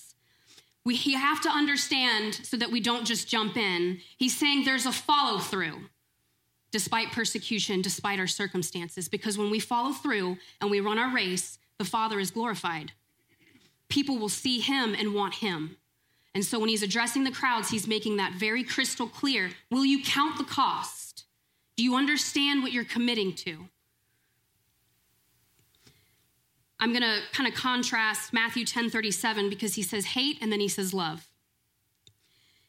We 0.84 0.96
have 0.96 1.40
to 1.42 1.48
understand 1.48 2.34
so 2.34 2.56
that 2.56 2.70
we 2.70 2.80
don't 2.80 3.04
just 3.04 3.28
jump 3.28 3.56
in. 3.56 4.00
He's 4.16 4.36
saying 4.36 4.64
there's 4.64 4.86
a 4.86 4.92
follow 4.92 5.38
through 5.38 5.76
despite 6.70 7.10
persecution, 7.12 7.82
despite 7.82 8.20
our 8.20 8.26
circumstances, 8.26 9.08
because 9.08 9.36
when 9.36 9.50
we 9.50 9.58
follow 9.58 9.92
through 9.92 10.38
and 10.60 10.70
we 10.70 10.80
run 10.80 10.98
our 10.98 11.12
race, 11.12 11.58
the 11.78 11.84
Father 11.84 12.20
is 12.20 12.30
glorified. 12.30 12.92
People 13.88 14.18
will 14.18 14.28
see 14.28 14.60
him 14.60 14.94
and 14.94 15.14
want 15.14 15.34
him. 15.34 15.76
And 16.34 16.44
so 16.44 16.60
when 16.60 16.68
he's 16.68 16.82
addressing 16.82 17.24
the 17.24 17.32
crowds, 17.32 17.70
he's 17.70 17.88
making 17.88 18.18
that 18.18 18.34
very 18.34 18.62
crystal 18.62 19.08
clear. 19.08 19.50
Will 19.70 19.84
you 19.84 20.02
count 20.04 20.38
the 20.38 20.44
cost? 20.44 21.24
Do 21.76 21.82
you 21.82 21.96
understand 21.96 22.62
what 22.62 22.72
you're 22.72 22.84
committing 22.84 23.34
to? 23.36 23.68
I'm 26.80 26.92
going 26.92 27.02
to 27.02 27.20
kind 27.32 27.46
of 27.46 27.54
contrast 27.54 28.32
Matthew 28.32 28.64
10 28.64 28.90
37 28.90 29.50
because 29.50 29.74
he 29.74 29.82
says 29.82 30.06
hate 30.06 30.38
and 30.40 30.50
then 30.50 30.60
he 30.60 30.68
says 30.68 30.94
love. 30.94 31.28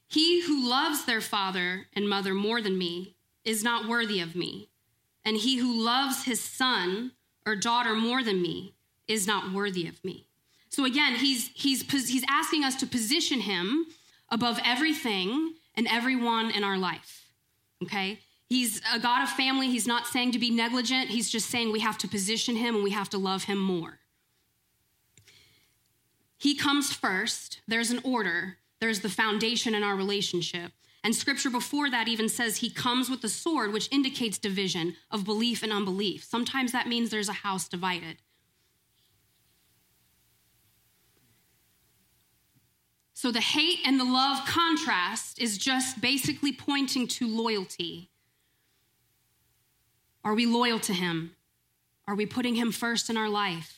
He 0.08 0.41
who 0.46 0.70
loves 0.70 1.06
their 1.06 1.22
father 1.22 1.88
and 1.94 2.10
mother 2.10 2.34
more 2.34 2.62
than 2.62 2.77
me 2.77 3.15
is 3.46 3.63
not 3.63 3.88
worthy 3.88 4.20
of 4.20 4.36
me. 4.36 4.70
And 5.24 5.38
he 5.38 5.58
who 5.58 5.82
loves 5.82 6.25
his 6.25 6.41
son 6.41 7.13
or 7.46 7.56
daughter 7.56 7.96
more 7.96 8.22
than 8.22 8.41
me 8.41 8.74
is 9.08 9.25
not 9.25 9.53
worthy 9.53 9.88
of 9.88 10.03
me. 10.03 10.27
So 10.68 10.84
again, 10.84 11.15
he's, 11.15 11.50
he's, 11.53 11.89
he's 12.10 12.25
asking 12.30 12.65
us 12.65 12.75
to 12.77 12.88
position 12.88 13.41
him 13.41 13.86
above 14.30 14.60
everything 14.65 15.53
and 15.75 15.88
everyone 15.89 16.51
in 16.51 16.63
our 16.63 16.77
life. 16.77 17.27
Okay? 17.84 18.20
He's 18.48 18.82
a 18.94 19.00
God 19.00 19.24
of 19.24 19.30
family. 19.30 19.70
He's 19.70 19.88
not 19.88 20.08
saying 20.08 20.34
to 20.34 20.39
be 20.39 20.50
negligent. 20.50 21.10
He's 21.10 21.30
just 21.30 21.50
saying 21.50 21.72
we 21.72 21.80
have 21.80 21.98
to 22.00 22.08
position 22.10 22.58
him 22.58 22.75
and 22.75 22.84
we 22.84 22.91
have 22.91 23.10
to 23.12 23.18
love 23.18 23.46
him 23.46 23.58
more. 23.58 24.00
He 26.41 26.55
comes 26.55 26.91
first. 26.91 27.62
There's 27.67 27.91
an 27.91 28.01
order, 28.03 28.57
there's 28.79 29.01
the 29.01 29.10
foundation 29.10 29.75
in 29.75 29.83
our 29.83 29.95
relationship. 29.95 30.71
And 31.03 31.15
scripture 31.15 31.51
before 31.51 31.91
that 31.91 32.07
even 32.07 32.29
says 32.29 32.57
he 32.57 32.71
comes 32.71 33.12
with 33.12 33.21
the 33.21 33.29
sword, 33.29 33.71
which 33.71 33.88
indicates 33.91 34.39
division 34.39 34.95
of 35.12 35.24
belief 35.24 35.62
and 35.62 35.71
unbelief. 35.71 36.24
Sometimes 36.24 36.71
that 36.71 36.88
means 36.88 37.12
there's 37.12 37.29
a 37.29 37.33
house 37.33 37.67
divided. 37.67 38.17
So 43.13 43.31
the 43.31 43.39
hate 43.39 43.79
and 43.86 44.00
the 44.00 44.03
love 44.03 44.43
contrast 44.48 45.39
is 45.39 45.60
just 45.60 46.01
basically 46.01 46.53
pointing 46.53 47.07
to 47.07 47.27
loyalty 47.27 48.10
are 50.24 50.36
we 50.36 50.45
loyal 50.45 50.79
to 50.81 50.93
Him? 50.93 51.36
Are 52.07 52.13
we 52.13 52.27
putting 52.27 52.53
Him 52.53 52.71
first 52.71 53.10
in 53.10 53.17
our 53.17 53.29
life? 53.29 53.77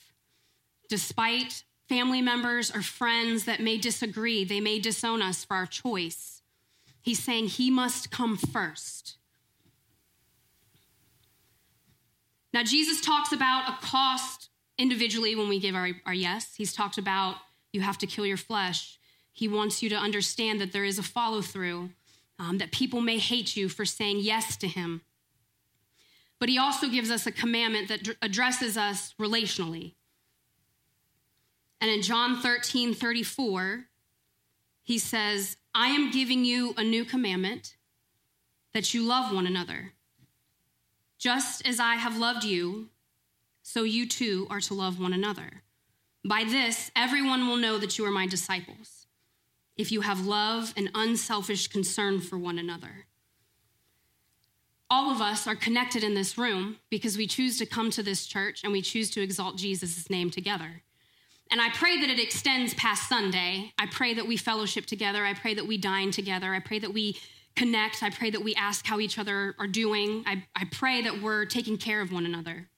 Despite 0.89 1.63
family 1.93 2.23
members 2.23 2.75
or 2.75 2.81
friends 2.81 3.45
that 3.45 3.59
may 3.59 3.77
disagree, 3.77 4.43
they 4.43 4.59
may 4.59 4.79
disown 4.79 5.21
us 5.21 5.45
for 5.45 5.55
our 5.55 5.67
choice. 5.67 6.41
He's 7.03 7.21
saying 7.21 7.49
He 7.49 7.69
must 7.69 8.09
come 8.09 8.35
first. 8.35 9.17
Now, 12.51 12.63
Jesus 12.63 12.99
talks 12.99 13.31
about 13.31 13.69
a 13.69 13.85
cost 13.85 14.49
individually 14.79 15.35
when 15.35 15.49
we 15.49 15.59
give 15.59 15.75
our, 15.75 15.89
our 16.07 16.15
yes. 16.15 16.55
He's 16.55 16.73
talked 16.73 16.97
about 16.97 17.35
you 17.71 17.81
have 17.81 17.99
to 17.99 18.07
kill 18.07 18.25
your 18.25 18.37
flesh. 18.37 18.97
He 19.31 19.47
wants 19.47 19.83
you 19.83 19.89
to 19.89 19.95
understand 19.95 20.59
that 20.61 20.71
there 20.71 20.83
is 20.83 20.97
a 20.97 21.03
follow 21.03 21.41
through, 21.41 21.91
um, 22.39 22.57
that 22.57 22.71
people 22.71 23.01
may 23.01 23.19
hate 23.19 23.55
you 23.55 23.69
for 23.69 23.85
saying 23.85 24.17
yes 24.19 24.57
to 24.57 24.67
Him. 24.67 25.01
But 26.39 26.49
he 26.49 26.57
also 26.57 26.89
gives 26.89 27.11
us 27.11 27.27
a 27.27 27.31
commandment 27.31 27.87
that 27.89 28.17
addresses 28.21 28.77
us 28.77 29.13
relationally. 29.19 29.93
And 31.83 31.91
in 31.91 32.01
John 32.01 32.39
13 32.39 32.93
34, 32.93 33.87
he 34.83 34.97
says, 34.97 35.57
I 35.75 35.87
am 35.89 36.11
giving 36.11 36.45
you 36.45 36.73
a 36.77 36.83
new 36.83 37.03
commandment 37.03 37.75
that 38.73 38.93
you 38.93 39.03
love 39.03 39.33
one 39.35 39.45
another. 39.45 39.91
Just 41.17 41.67
as 41.67 41.81
I 41.81 41.95
have 41.95 42.17
loved 42.17 42.45
you, 42.45 42.87
so 43.63 43.83
you 43.83 44.07
too 44.07 44.47
are 44.49 44.61
to 44.61 44.73
love 44.73 44.97
one 44.97 45.11
another. 45.11 45.63
By 46.23 46.45
this, 46.45 46.89
everyone 46.95 47.47
will 47.47 47.57
know 47.57 47.77
that 47.77 47.97
you 47.97 48.05
are 48.05 48.11
my 48.11 48.27
disciples, 48.27 49.05
if 49.75 49.91
you 49.91 49.99
have 49.99 50.25
love 50.25 50.73
and 50.77 50.89
unselfish 50.95 51.67
concern 51.67 52.21
for 52.21 52.37
one 52.37 52.57
another 52.57 53.07
all 54.89 55.09
of 55.09 55.21
us 55.21 55.47
are 55.47 55.55
connected 55.55 56.03
in 56.03 56.13
this 56.13 56.37
room 56.37 56.77
because 56.91 57.17
we 57.17 57.25
choose 57.25 57.57
to 57.57 57.65
come 57.65 57.89
to 57.89 58.03
this 58.03 58.27
church 58.27 58.61
and 58.63 58.71
we 58.71 58.79
choose 58.79 59.09
to 59.09 59.23
exalt 59.23 59.57
Jesus' 59.57 60.07
name 60.07 60.29
together. 60.29 60.83
And 61.51 61.61
I 61.61 61.69
pray 61.69 61.99
that 61.99 62.09
it 62.09 62.19
extends 62.19 62.73
past 62.73 63.07
Sunday. 63.07 63.73
I 63.77 63.85
pray 63.87 64.13
that 64.15 64.25
we 64.25 64.37
fellowship 64.37 64.85
together. 64.85 65.25
I 65.25 65.33
pray 65.33 65.53
that 65.53 65.67
we 65.67 65.77
dine 65.77 66.11
together. 66.11 66.53
I 66.53 66.59
pray 66.59 66.79
that 66.79 66.93
we 66.93 67.17
connect. 67.55 68.01
I 68.01 68.09
pray 68.09 68.31
that 68.31 68.43
we 68.43 68.55
ask 68.55 68.85
how 68.85 68.99
each 68.99 69.19
other 69.19 69.55
are 69.59 69.67
doing. 69.67 70.23
I, 70.25 70.45
I 70.55 70.65
pray 70.71 71.01
that 71.03 71.21
we're 71.21 71.45
taking 71.45 71.77
care 71.77 72.01
of 72.01 72.11
one 72.11 72.25
another. 72.25 72.69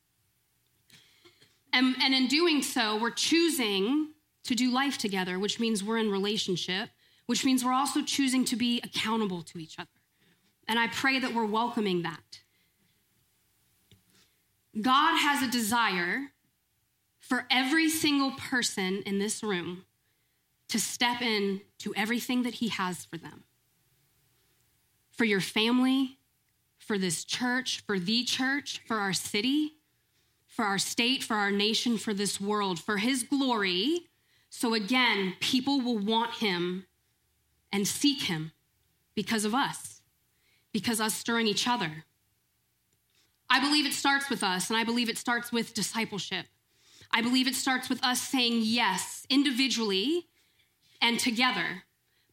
And, 1.71 1.95
and 2.01 2.13
in 2.13 2.27
doing 2.27 2.61
so, 2.61 2.99
we're 2.99 3.11
choosing 3.11 4.09
to 4.43 4.55
do 4.55 4.71
life 4.71 4.97
together, 4.97 5.39
which 5.39 5.59
means 5.59 5.83
we're 5.83 5.97
in 5.97 6.11
relationship, 6.11 6.89
which 7.25 7.43
means 7.43 7.63
we're 7.63 7.73
also 7.73 8.01
choosing 8.01 8.45
to 8.45 8.55
be 8.55 8.81
accountable 8.83 9.41
to 9.43 9.57
each 9.57 9.79
other. 9.79 9.89
And 10.67 10.79
I 10.79 10.87
pray 10.87 11.19
that 11.19 11.33
we're 11.33 11.45
welcoming 11.45 12.03
that. 12.03 12.39
God 14.81 15.17
has 15.17 15.41
a 15.41 15.51
desire 15.51 16.31
for 17.27 17.47
every 17.49 17.89
single 17.89 18.31
person 18.31 19.01
in 19.03 19.17
this 19.17 19.41
room 19.41 19.83
to 20.69 20.79
step 20.79 21.21
in 21.23 21.61
to 21.79 21.93
everything 21.95 22.43
that 22.43 22.55
he 22.55 22.67
has 22.67 23.03
for 23.05 23.17
them. 23.17 23.43
For 25.11 25.25
your 25.25 25.41
family, 25.41 26.19
for 26.77 26.99
this 26.99 27.23
church, 27.23 27.81
for 27.87 27.97
the 27.97 28.23
church, 28.23 28.81
for 28.87 28.97
our 28.97 29.13
city, 29.13 29.73
for 30.47 30.65
our 30.65 30.77
state, 30.77 31.23
for 31.23 31.33
our 31.33 31.49
nation, 31.49 31.97
for 31.97 32.13
this 32.13 32.39
world, 32.39 32.79
for 32.79 32.97
his 32.97 33.23
glory. 33.23 34.01
So 34.51 34.75
again, 34.75 35.33
people 35.39 35.81
will 35.81 35.97
want 35.97 36.35
him 36.35 36.85
and 37.71 37.87
seek 37.87 38.23
him 38.23 38.51
because 39.15 39.45
of 39.45 39.55
us, 39.55 40.01
because 40.71 41.01
us 41.01 41.15
stirring 41.15 41.47
each 41.47 41.67
other. 41.67 42.05
I 43.49 43.59
believe 43.59 43.87
it 43.87 43.93
starts 43.93 44.29
with 44.29 44.43
us, 44.43 44.69
and 44.69 44.77
I 44.77 44.83
believe 44.83 45.09
it 45.09 45.17
starts 45.17 45.51
with 45.51 45.73
discipleship. 45.73 46.45
I 47.11 47.21
believe 47.21 47.47
it 47.47 47.55
starts 47.55 47.89
with 47.89 48.03
us 48.03 48.21
saying 48.21 48.61
yes 48.63 49.25
individually 49.29 50.27
and 51.01 51.19
together, 51.19 51.83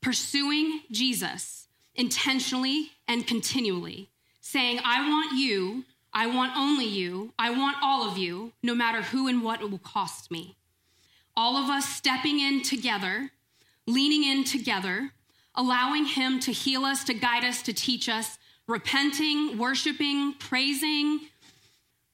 pursuing 0.00 0.80
Jesus 0.90 1.68
intentionally 1.94 2.92
and 3.06 3.26
continually, 3.26 4.10
saying, 4.40 4.80
I 4.84 5.08
want 5.08 5.38
you, 5.38 5.84
I 6.12 6.26
want 6.26 6.52
only 6.56 6.86
you, 6.86 7.32
I 7.38 7.50
want 7.50 7.76
all 7.82 8.08
of 8.08 8.18
you, 8.18 8.52
no 8.62 8.74
matter 8.74 9.02
who 9.02 9.28
and 9.28 9.42
what 9.42 9.60
it 9.60 9.70
will 9.70 9.78
cost 9.78 10.30
me. 10.30 10.56
All 11.36 11.56
of 11.56 11.70
us 11.70 11.88
stepping 11.88 12.40
in 12.40 12.62
together, 12.62 13.30
leaning 13.86 14.24
in 14.24 14.44
together, 14.44 15.12
allowing 15.54 16.06
Him 16.06 16.40
to 16.40 16.52
heal 16.52 16.84
us, 16.84 17.04
to 17.04 17.14
guide 17.14 17.44
us, 17.44 17.62
to 17.62 17.72
teach 17.72 18.08
us, 18.08 18.38
repenting, 18.66 19.58
worshiping, 19.58 20.34
praising, 20.38 21.20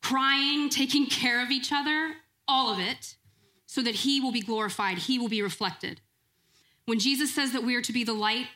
crying, 0.03 0.69
taking 0.69 1.07
care 1.07 1.43
of 1.43 1.51
each 1.51 1.73
other, 1.73 2.15
all 2.49 2.73
of 2.73 2.79
it, 2.79 3.17
so 3.67 3.83
that 3.83 3.97
He 3.97 4.21
will 4.21 4.33
be 4.33 4.41
glorified, 4.41 4.99
He 4.99 5.19
will 5.19 5.29
be 5.29 5.43
reflected. 5.43 6.01
When 6.87 6.99
Jesus 6.99 7.35
says 7.35 7.53
that 7.53 7.65
we 7.65 7.77
are 7.77 7.83
to 7.83 7.93
be 7.93 8.05
the 8.05 8.15
light, 8.15 8.47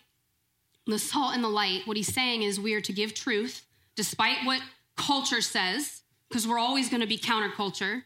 the 0.86 0.98
salt 0.98 1.34
and 1.34 1.44
the 1.44 1.48
light, 1.48 1.82
what 1.86 1.96
He's 1.96 2.12
saying 2.12 2.42
is 2.42 2.58
we 2.58 2.74
are 2.74 2.80
to 2.80 2.92
give 2.92 3.14
truth, 3.14 3.64
despite 3.94 4.44
what 4.44 4.62
culture 4.96 5.42
says, 5.42 6.02
because 6.28 6.48
we're 6.48 6.58
always 6.58 6.88
going 6.88 7.02
to 7.02 7.06
be 7.06 7.18
counterculture. 7.18 8.04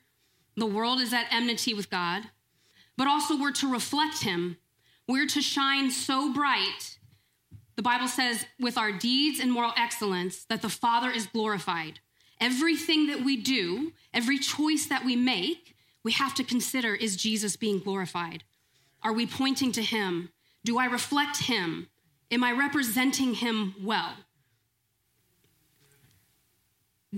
The 0.57 0.67
world 0.67 1.01
is 1.01 1.13
at 1.13 1.27
enmity 1.31 1.75
with 1.75 1.91
God, 1.91 2.25
but 2.97 3.07
also 3.07 3.39
we're 3.39 3.53
to 3.53 3.73
reflect 3.73 4.23
Him. 4.23 4.57
We're 5.07 5.27
to 5.29 5.41
shine 5.41 5.91
so 5.91 6.33
bright 6.33 6.97
the 7.77 7.83
Bible 7.83 8.09
says, 8.09 8.47
with 8.59 8.79
our 8.79 8.91
deeds 8.91 9.39
and 9.39 9.53
moral 9.53 9.73
excellence, 9.77 10.45
that 10.47 10.63
the 10.63 10.69
Father 10.71 11.11
is 11.11 11.27
glorified. 11.27 12.01
Everything 12.41 13.07
that 13.09 13.23
we 13.23 13.37
do, 13.37 13.93
every 14.15 14.39
choice 14.39 14.87
that 14.87 15.05
we 15.05 15.15
make, 15.15 15.76
we 16.07 16.13
have 16.13 16.35
to 16.37 16.45
consider 16.45 16.95
is 16.95 17.17
Jesus 17.17 17.57
being 17.57 17.81
glorified? 17.81 18.45
Are 19.03 19.13
we 19.13 19.27
pointing 19.27 19.73
to 19.73 19.83
Him? 19.83 20.29
Do 20.65 20.79
I 20.79 20.85
reflect 20.85 21.39
Him? 21.39 21.89
Am 22.31 22.45
I 22.45 22.53
representing 22.53 23.35
Him 23.35 23.75
well? 23.83 24.13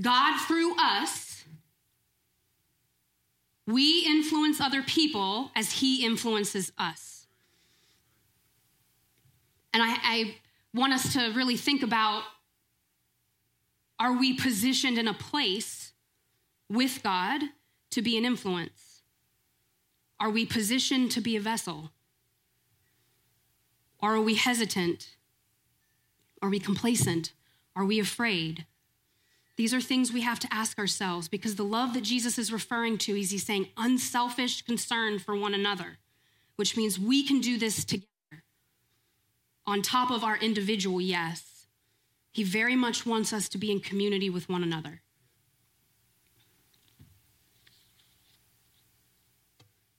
God, 0.00 0.40
through 0.40 0.74
us, 0.80 1.44
we 3.66 4.06
influence 4.06 4.58
other 4.58 4.82
people 4.82 5.50
as 5.54 5.70
He 5.70 6.02
influences 6.02 6.72
us. 6.78 7.26
And 9.74 9.82
I, 9.82 9.98
I 10.02 10.34
want 10.72 10.94
us 10.94 11.12
to 11.12 11.30
really 11.36 11.58
think 11.58 11.82
about 11.82 12.22
are 14.00 14.18
we 14.18 14.32
positioned 14.32 14.96
in 14.96 15.08
a 15.08 15.12
place 15.12 15.92
with 16.70 17.02
God 17.02 17.42
to 17.90 18.02
be 18.02 18.16
an 18.16 18.24
influence? 18.24 19.02
Are 20.20 20.30
we 20.30 20.44
positioned 20.44 21.10
to 21.12 21.20
be 21.20 21.36
a 21.36 21.40
vessel? 21.40 21.90
Or 24.00 24.14
are 24.14 24.20
we 24.20 24.34
hesitant? 24.34 25.16
Are 26.42 26.48
we 26.48 26.58
complacent? 26.58 27.32
Are 27.74 27.84
we 27.84 27.98
afraid? 27.98 28.66
These 29.56 29.74
are 29.74 29.80
things 29.80 30.12
we 30.12 30.20
have 30.20 30.38
to 30.40 30.54
ask 30.54 30.78
ourselves 30.78 31.28
because 31.28 31.56
the 31.56 31.64
love 31.64 31.94
that 31.94 32.04
Jesus 32.04 32.38
is 32.38 32.52
referring 32.52 32.96
to 32.98 33.18
is 33.18 33.30
he's 33.30 33.44
saying 33.44 33.68
unselfish 33.76 34.62
concern 34.62 35.18
for 35.18 35.36
one 35.36 35.54
another, 35.54 35.98
which 36.56 36.76
means 36.76 36.98
we 36.98 37.26
can 37.26 37.40
do 37.40 37.58
this 37.58 37.84
together 37.84 38.08
on 39.68 39.82
top 39.82 40.10
of 40.10 40.24
our 40.24 40.38
individual 40.38 40.98
yes, 40.98 41.66
he 42.32 42.42
very 42.42 42.74
much 42.74 43.04
wants 43.04 43.34
us 43.34 43.50
to 43.50 43.58
be 43.58 43.70
in 43.70 43.80
community 43.80 44.30
with 44.30 44.48
one 44.48 44.62
another. 44.62 45.02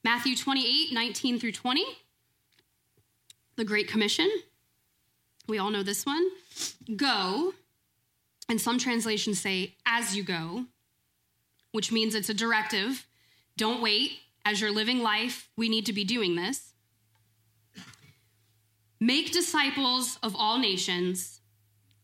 Matthew 0.10 0.36
28, 0.36 0.92
19 0.92 1.40
through 1.40 1.52
20, 1.52 1.86
the 3.58 3.64
Great 3.64 3.88
Commission. 3.88 4.28
We 5.48 5.60
all 5.60 5.70
know 5.70 5.84
this 5.84 6.04
one. 6.04 6.28
Go, 6.96 7.54
and 8.50 8.60
some 8.60 8.80
translations 8.80 9.40
say, 9.40 9.76
as 9.86 10.16
you 10.16 10.24
go, 10.24 10.66
which 11.74 11.92
means 11.92 12.16
it's 12.16 12.28
a 12.28 12.34
directive. 12.34 13.06
Don't 13.56 13.84
wait. 13.84 14.14
As 14.44 14.60
you're 14.60 14.72
living 14.72 15.04
life, 15.04 15.48
we 15.56 15.70
need 15.70 15.86
to 15.86 15.94
be 15.94 16.04
doing 16.04 16.36
this. 16.36 16.74
Make 19.00 19.32
disciples 19.32 20.18
of 20.24 20.36
all 20.36 20.58
nations, 20.58 21.40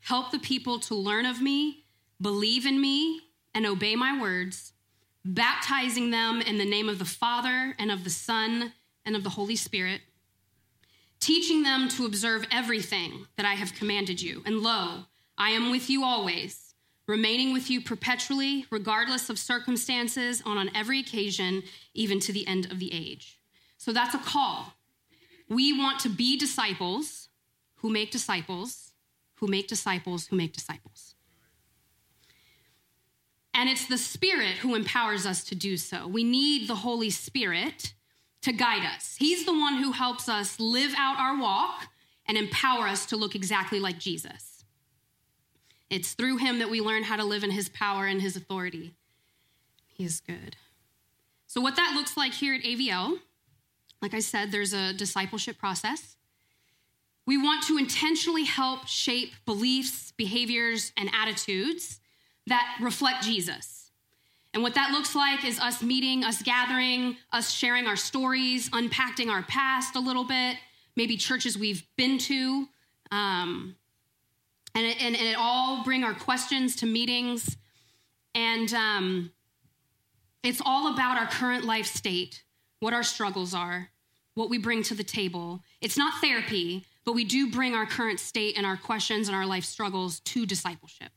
help 0.01 0.29
the 0.29 0.37
people 0.37 0.77
to 0.81 0.93
learn 0.93 1.25
of 1.25 1.41
me, 1.41 1.85
believe 2.21 2.67
in 2.67 2.79
me, 2.79 3.21
and 3.55 3.65
obey 3.65 3.95
my 3.95 4.21
words, 4.21 4.73
baptizing 5.25 6.11
them 6.11 6.39
in 6.39 6.59
the 6.59 6.69
name 6.69 6.87
of 6.87 6.99
the 6.99 7.05
Father 7.05 7.75
and 7.79 7.91
of 7.91 8.03
the 8.03 8.09
Son 8.09 8.73
and 9.03 9.15
of 9.15 9.23
the 9.23 9.31
Holy 9.31 9.55
Spirit, 9.55 10.01
teaching 11.19 11.63
them 11.63 11.89
to 11.89 12.05
observe 12.05 12.45
everything 12.51 13.25
that 13.35 13.45
I 13.45 13.55
have 13.55 13.73
commanded 13.73 14.21
you. 14.21 14.43
And 14.45 14.59
lo, 14.59 15.05
I 15.37 15.49
am 15.49 15.71
with 15.71 15.89
you 15.89 16.03
always, 16.03 16.75
remaining 17.07 17.53
with 17.53 17.71
you 17.71 17.81
perpetually, 17.81 18.65
regardless 18.69 19.29
of 19.29 19.39
circumstances, 19.39 20.43
on, 20.45 20.57
on 20.57 20.69
every 20.75 20.99
occasion, 20.99 21.63
even 21.95 22.19
to 22.19 22.31
the 22.31 22.47
end 22.47 22.71
of 22.71 22.79
the 22.79 22.93
age. 22.93 23.39
So 23.77 23.91
that's 23.91 24.13
a 24.13 24.19
call. 24.19 24.73
We 25.49 25.77
want 25.77 25.99
to 26.01 26.09
be 26.09 26.37
disciples 26.37 27.29
who 27.77 27.89
make 27.89 28.11
disciples, 28.11 28.91
who 29.35 29.47
make 29.47 29.67
disciples, 29.67 30.27
who 30.27 30.35
make 30.35 30.53
disciples. 30.53 31.14
And 33.55 33.69
it's 33.69 33.87
the 33.87 33.97
Spirit 33.97 34.57
who 34.57 34.75
empowers 34.75 35.25
us 35.25 35.43
to 35.45 35.55
do 35.55 35.77
so. 35.77 36.07
We 36.07 36.23
need 36.23 36.67
the 36.67 36.75
Holy 36.75 37.09
Spirit 37.09 37.93
to 38.41 38.51
guide 38.51 38.85
us. 38.85 39.15
He's 39.17 39.45
the 39.45 39.57
one 39.57 39.81
who 39.81 39.93
helps 39.93 40.29
us 40.29 40.59
live 40.59 40.93
out 40.97 41.17
our 41.17 41.39
walk 41.39 41.87
and 42.27 42.37
empower 42.37 42.87
us 42.87 43.05
to 43.07 43.17
look 43.17 43.33
exactly 43.33 43.79
like 43.79 43.97
Jesus. 43.97 44.65
It's 45.89 46.13
through 46.13 46.37
him 46.37 46.59
that 46.59 46.69
we 46.69 46.81
learn 46.81 47.03
how 47.03 47.15
to 47.15 47.23
live 47.23 47.43
in 47.43 47.51
his 47.51 47.69
power 47.69 48.05
and 48.05 48.21
his 48.21 48.35
authority. 48.35 48.93
He 49.87 50.03
is 50.03 50.19
good. 50.19 50.57
So, 51.47 51.61
what 51.61 51.77
that 51.77 51.93
looks 51.95 52.17
like 52.17 52.33
here 52.33 52.53
at 52.53 52.63
AVL 52.63 53.19
like 54.05 54.13
I 54.13 54.19
said, 54.19 54.51
there's 54.51 54.71
a 54.71 54.93
discipleship 54.93 55.57
process. 55.57 56.15
We 57.25 57.39
want 57.39 57.63
to 57.63 57.77
intentionally 57.77 58.43
help 58.43 58.87
shape 58.87 59.33
beliefs, 59.47 60.13
behaviors, 60.15 60.91
and 60.95 61.09
attitudes 61.11 61.99
that 62.47 62.77
reflect 62.81 63.23
Jesus. 63.23 63.91
And 64.53 64.63
what 64.63 64.75
that 64.75 64.91
looks 64.91 65.15
like 65.15 65.43
is 65.43 65.59
us 65.59 65.83
meeting, 65.83 66.23
us 66.23 66.41
gathering, 66.41 67.17
us 67.33 67.51
sharing 67.51 67.87
our 67.87 67.97
stories, 67.97 68.69
unpacking 68.71 69.29
our 69.29 69.43
past 69.43 69.97
a 69.97 69.99
little 69.99 70.23
bit, 70.23 70.55
maybe 70.95 71.17
churches 71.17 71.57
we've 71.57 71.83
been 71.97 72.17
to. 72.19 72.67
Um, 73.11 73.75
and, 74.73 74.85
it, 74.85 75.01
and, 75.01 75.15
and, 75.15 75.27
it 75.27 75.35
all 75.37 75.83
bring 75.83 76.03
our 76.03 76.13
questions 76.13 76.77
to 76.77 76.85
meetings. 76.85 77.57
And 78.33 78.73
um, 78.73 79.31
it's 80.43 80.61
all 80.65 80.93
about 80.93 81.17
our 81.17 81.27
current 81.27 81.65
life 81.65 81.85
state, 81.85 82.43
what 82.79 82.93
our 82.93 83.03
struggles 83.03 83.53
are, 83.53 83.89
what 84.35 84.49
we 84.49 84.57
bring 84.57 84.83
to 84.83 84.95
the 84.95 85.03
table. 85.03 85.63
It's 85.81 85.97
not 85.97 86.21
therapy, 86.21 86.85
but 87.03 87.13
we 87.13 87.25
do 87.25 87.51
bring 87.51 87.73
our 87.73 87.85
current 87.85 88.19
state 88.19 88.57
and 88.57 88.65
our 88.65 88.77
questions 88.77 89.27
and 89.27 89.35
our 89.35 89.45
life 89.45 89.65
struggles 89.65 90.19
to 90.21 90.45
discipleship. 90.45 91.11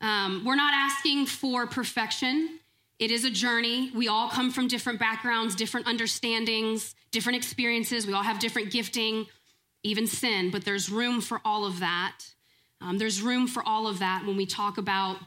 Um, 0.00 0.44
we're 0.44 0.56
not 0.56 0.72
asking 0.74 1.26
for 1.26 1.66
perfection. 1.66 2.60
It 2.98 3.10
is 3.10 3.24
a 3.24 3.30
journey. 3.30 3.90
We 3.94 4.08
all 4.08 4.28
come 4.28 4.50
from 4.50 4.68
different 4.68 4.98
backgrounds, 4.98 5.54
different 5.54 5.86
understandings, 5.86 6.94
different 7.10 7.36
experiences. 7.36 8.06
We 8.06 8.12
all 8.12 8.22
have 8.22 8.38
different 8.38 8.70
gifting, 8.70 9.26
even 9.82 10.06
sin, 10.06 10.50
but 10.50 10.64
there's 10.64 10.90
room 10.90 11.20
for 11.20 11.40
all 11.44 11.64
of 11.64 11.80
that. 11.80 12.18
Um, 12.80 12.98
there's 12.98 13.22
room 13.22 13.46
for 13.46 13.62
all 13.66 13.86
of 13.86 14.00
that 14.00 14.24
when 14.26 14.36
we 14.36 14.46
talk 14.46 14.78
about 14.78 15.18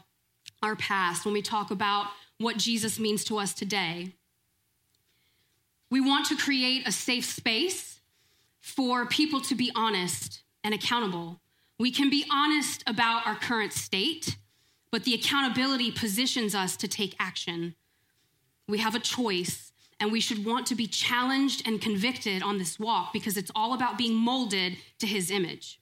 our 0.62 0.76
past, 0.76 1.24
when 1.24 1.34
we 1.34 1.42
talk 1.42 1.70
about 1.70 2.06
what 2.38 2.56
Jesus 2.56 2.98
means 2.98 3.24
to 3.24 3.38
us 3.38 3.52
today. 3.52 4.12
We 5.90 6.00
want 6.00 6.26
to 6.26 6.36
create 6.36 6.86
a 6.86 6.92
safe 6.92 7.24
space 7.26 8.00
for 8.60 9.06
people 9.06 9.40
to 9.42 9.54
be 9.54 9.70
honest 9.74 10.42
and 10.64 10.72
accountable. 10.72 11.40
We 11.78 11.90
can 11.90 12.08
be 12.10 12.24
honest 12.30 12.82
about 12.86 13.26
our 13.26 13.34
current 13.34 13.72
state, 13.72 14.36
but 14.92 15.04
the 15.04 15.14
accountability 15.14 15.90
positions 15.90 16.54
us 16.54 16.76
to 16.76 16.86
take 16.86 17.16
action. 17.18 17.74
We 18.68 18.78
have 18.78 18.94
a 18.94 19.00
choice, 19.00 19.72
and 19.98 20.12
we 20.12 20.20
should 20.20 20.44
want 20.44 20.66
to 20.66 20.74
be 20.74 20.86
challenged 20.86 21.66
and 21.66 21.80
convicted 21.80 22.42
on 22.42 22.58
this 22.58 22.78
walk 22.78 23.12
because 23.12 23.38
it's 23.38 23.50
all 23.56 23.72
about 23.72 23.96
being 23.98 24.14
molded 24.14 24.76
to 24.98 25.06
his 25.06 25.30
image. 25.30 25.80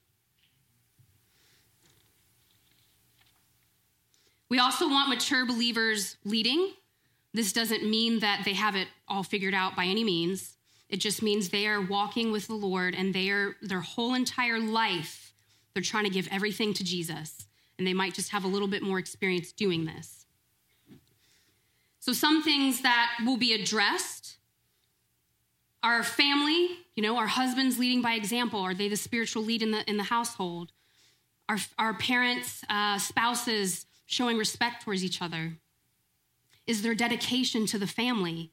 We 4.48 4.58
also 4.58 4.88
want 4.88 5.08
mature 5.08 5.44
believers 5.44 6.16
leading. 6.24 6.72
This 7.34 7.52
doesn't 7.52 7.88
mean 7.88 8.20
that 8.20 8.42
they 8.44 8.54
have 8.54 8.76
it 8.76 8.88
all 9.08 9.22
figured 9.22 9.54
out 9.54 9.76
by 9.76 9.84
any 9.84 10.04
means. 10.04 10.56
It 10.88 10.98
just 10.98 11.22
means 11.22 11.48
they 11.48 11.66
are 11.66 11.80
walking 11.80 12.32
with 12.32 12.46
the 12.46 12.54
Lord 12.54 12.94
and 12.96 13.14
they 13.14 13.30
are 13.30 13.56
their 13.60 13.80
whole 13.80 14.14
entire 14.14 14.58
life, 14.58 15.32
they're 15.72 15.82
trying 15.82 16.04
to 16.04 16.10
give 16.10 16.28
everything 16.32 16.74
to 16.74 16.84
Jesus. 16.84 17.46
And 17.80 17.86
they 17.86 17.94
might 17.94 18.12
just 18.12 18.32
have 18.32 18.44
a 18.44 18.46
little 18.46 18.68
bit 18.68 18.82
more 18.82 18.98
experience 18.98 19.52
doing 19.52 19.86
this. 19.86 20.26
So, 21.98 22.12
some 22.12 22.42
things 22.42 22.82
that 22.82 23.10
will 23.24 23.38
be 23.38 23.54
addressed 23.54 24.36
our 25.82 26.02
family, 26.02 26.68
you 26.94 27.02
know, 27.02 27.16
our 27.16 27.26
husbands 27.26 27.78
leading 27.78 28.02
by 28.02 28.12
example. 28.12 28.60
Are 28.60 28.74
they 28.74 28.88
the 28.88 28.98
spiritual 28.98 29.44
lead 29.44 29.62
in 29.62 29.70
the, 29.70 29.88
in 29.88 29.96
the 29.96 30.02
household? 30.02 30.72
Our, 31.48 31.56
our 31.78 31.94
parents, 31.94 32.62
uh, 32.68 32.98
spouses, 32.98 33.86
showing 34.04 34.36
respect 34.36 34.84
towards 34.84 35.02
each 35.02 35.22
other? 35.22 35.54
Is 36.66 36.82
there 36.82 36.94
dedication 36.94 37.64
to 37.64 37.78
the 37.78 37.86
family? 37.86 38.50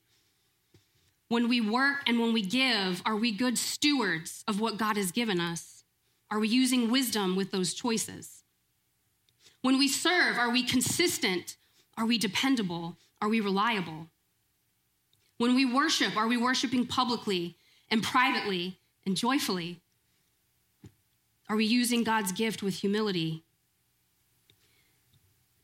When 1.27 1.49
we 1.49 1.59
work 1.59 2.03
and 2.07 2.17
when 2.21 2.31
we 2.31 2.43
give, 2.43 3.01
are 3.05 3.17
we 3.17 3.33
good 3.33 3.57
stewards 3.57 4.45
of 4.47 4.61
what 4.61 4.77
God 4.77 4.95
has 4.95 5.11
given 5.11 5.41
us? 5.41 5.83
Are 6.31 6.39
we 6.39 6.47
using 6.47 6.89
wisdom 6.89 7.35
with 7.35 7.51
those 7.51 7.73
choices? 7.73 8.37
When 9.67 9.79
we 9.79 9.89
serve, 9.89 10.37
are 10.37 10.49
we 10.49 10.63
consistent? 10.63 11.57
Are 11.97 12.05
we 12.05 12.17
dependable? 12.17 12.95
Are 13.21 13.27
we 13.27 13.41
reliable? 13.41 14.07
When 15.39 15.55
we 15.55 15.65
worship, 15.65 16.15
are 16.15 16.25
we 16.29 16.37
worshiping 16.37 16.87
publicly 16.87 17.57
and 17.91 18.01
privately 18.01 18.79
and 19.05 19.17
joyfully? 19.17 19.81
Are 21.49 21.57
we 21.57 21.65
using 21.65 22.05
God's 22.05 22.31
gift 22.31 22.63
with 22.63 22.75
humility? 22.75 23.43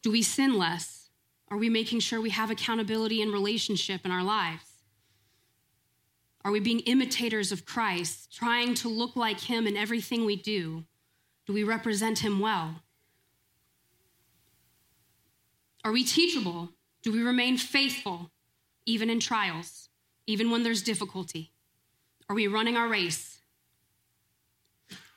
Do 0.01 0.11
we 0.11 0.21
sin 0.21 0.57
less? 0.57 1.07
Are 1.47 1.57
we 1.57 1.69
making 1.69 2.01
sure 2.01 2.19
we 2.19 2.31
have 2.31 2.51
accountability 2.51 3.21
and 3.21 3.31
relationship 3.31 4.03
in 4.03 4.11
our 4.11 4.21
lives? 4.21 4.65
Are 6.43 6.51
we 6.51 6.59
being 6.59 6.81
imitators 6.81 7.53
of 7.53 7.65
Christ, 7.65 8.35
trying 8.35 8.73
to 8.73 8.89
look 8.89 9.15
like 9.15 9.39
him 9.39 9.65
in 9.65 9.77
everything 9.77 10.25
we 10.25 10.35
do? 10.35 10.83
Do 11.45 11.53
we 11.53 11.63
represent 11.63 12.19
him 12.19 12.41
well? 12.41 12.82
Are 15.83 15.91
we 15.91 16.03
teachable? 16.03 16.69
Do 17.01 17.11
we 17.11 17.21
remain 17.21 17.57
faithful 17.57 18.31
even 18.85 19.09
in 19.09 19.19
trials, 19.19 19.89
even 20.25 20.51
when 20.51 20.63
there's 20.63 20.81
difficulty? 20.81 21.51
Are 22.29 22.35
we 22.35 22.47
running 22.47 22.77
our 22.77 22.87
race? 22.87 23.39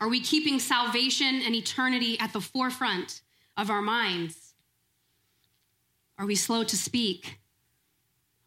Are 0.01 0.09
we 0.09 0.21
keeping 0.21 0.59
salvation 0.59 1.43
and 1.45 1.55
eternity 1.55 2.19
at 2.19 2.33
the 2.33 2.41
forefront 2.41 3.23
of 3.57 3.71
our 3.71 3.81
minds? 3.81 4.55
Are 6.19 6.27
we 6.27 6.35
slow 6.35 6.65
to 6.65 6.77
speak? 6.77 7.39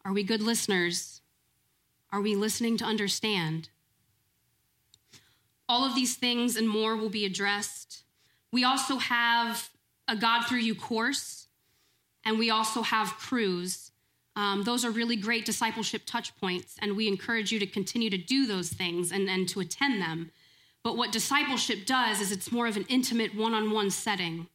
Are 0.04 0.12
we 0.12 0.22
good 0.22 0.42
listeners? 0.42 1.22
Are 2.12 2.20
we 2.20 2.34
listening 2.34 2.76
to 2.78 2.84
understand? 2.84 3.70
All 5.68 5.84
of 5.84 5.94
these 5.94 6.16
things 6.16 6.56
and 6.56 6.68
more 6.68 6.96
will 6.96 7.10
be 7.10 7.24
addressed. 7.24 8.02
We 8.52 8.64
also 8.64 8.96
have 8.98 9.70
a 10.08 10.16
God 10.16 10.46
Through 10.46 10.58
You 10.58 10.74
course, 10.74 11.39
and 12.24 12.38
we 12.38 12.50
also 12.50 12.82
have 12.82 13.08
crews. 13.18 13.90
Um, 14.36 14.62
those 14.62 14.84
are 14.84 14.90
really 14.90 15.16
great 15.16 15.44
discipleship 15.44 16.02
touch 16.06 16.36
points, 16.36 16.76
and 16.80 16.96
we 16.96 17.08
encourage 17.08 17.52
you 17.52 17.58
to 17.58 17.66
continue 17.66 18.10
to 18.10 18.18
do 18.18 18.46
those 18.46 18.68
things 18.70 19.12
and, 19.12 19.28
and 19.28 19.48
to 19.48 19.60
attend 19.60 20.00
them. 20.00 20.30
But 20.82 20.96
what 20.96 21.12
discipleship 21.12 21.84
does 21.84 22.20
is 22.20 22.32
it's 22.32 22.52
more 22.52 22.66
of 22.66 22.76
an 22.76 22.86
intimate 22.88 23.34
one 23.34 23.54
on 23.54 23.70
one 23.70 23.90
setting 23.90 24.48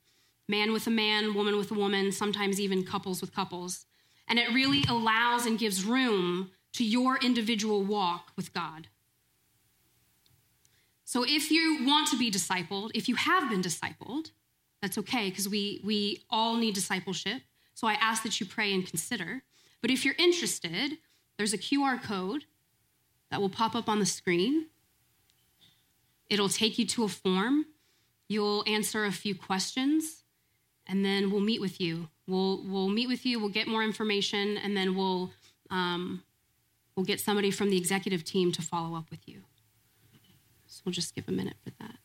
man 0.47 0.71
with 0.71 0.85
a 0.85 0.91
man, 0.91 1.33
woman 1.33 1.57
with 1.57 1.71
a 1.71 1.73
woman, 1.73 2.11
sometimes 2.11 2.59
even 2.59 2.83
couples 2.83 3.19
with 3.19 3.33
couples. 3.33 3.85
And 4.27 4.39
it 4.39 4.53
really 4.53 4.83
allows 4.87 5.45
and 5.45 5.57
gives 5.57 5.83
room 5.83 6.51
to 6.73 6.83
your 6.83 7.17
individual 7.17 7.83
walk 7.83 8.31
with 8.35 8.53
God. 8.53 8.87
So 11.03 11.23
if 11.23 11.51
you 11.51 11.85
want 11.85 12.09
to 12.09 12.17
be 12.17 12.31
discipled, 12.31 12.91
if 12.93 13.07
you 13.07 13.15
have 13.15 13.49
been 13.49 13.61
discipled, 13.61 14.31
that's 14.81 14.97
okay 14.97 15.29
because 15.29 15.47
we, 15.47 15.81
we 15.83 16.23
all 16.29 16.57
need 16.57 16.75
discipleship. 16.75 17.41
So 17.75 17.87
I 17.87 17.93
ask 17.93 18.23
that 18.23 18.39
you 18.39 18.47
pray 18.47 18.73
and 18.73 18.85
consider. 18.85 19.43
But 19.81 19.91
if 19.91 20.03
you're 20.03 20.15
interested, 20.17 20.97
there's 21.37 21.53
a 21.53 21.57
QR 21.57 22.01
code 22.01 22.45
that 23.29 23.39
will 23.39 23.49
pop 23.49 23.75
up 23.75 23.87
on 23.87 23.99
the 23.99 24.05
screen. 24.05 24.67
It'll 26.29 26.49
take 26.49 26.79
you 26.79 26.87
to 26.87 27.03
a 27.03 27.07
form. 27.07 27.65
You'll 28.27 28.63
answer 28.65 29.05
a 29.05 29.11
few 29.11 29.35
questions 29.35 30.23
and 30.87 31.03
then 31.03 31.31
we'll 31.31 31.41
meet 31.41 31.61
with 31.61 31.81
you. 31.81 32.09
We'll 32.27 32.63
we'll 32.63 32.89
meet 32.89 33.07
with 33.07 33.25
you. 33.25 33.39
We'll 33.39 33.49
get 33.49 33.67
more 33.67 33.83
information, 33.83 34.57
and 34.57 34.75
then 34.75 34.95
we'll 34.95 35.31
um, 35.69 36.23
we'll 36.95 37.05
get 37.05 37.19
somebody 37.19 37.51
from 37.51 37.69
the 37.69 37.77
executive 37.77 38.23
team 38.23 38.51
to 38.53 38.61
follow 38.61 38.95
up 38.95 39.09
with 39.09 39.27
you. 39.27 39.41
So 40.67 40.81
we'll 40.85 40.93
just 40.93 41.15
give 41.15 41.27
a 41.27 41.31
minute 41.31 41.57
for 41.63 41.71
that. 41.79 41.95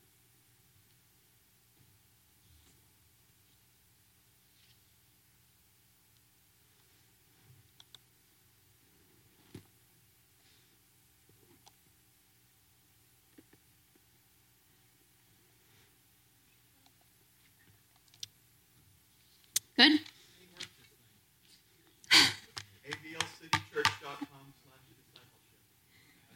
Good? 19.81 19.99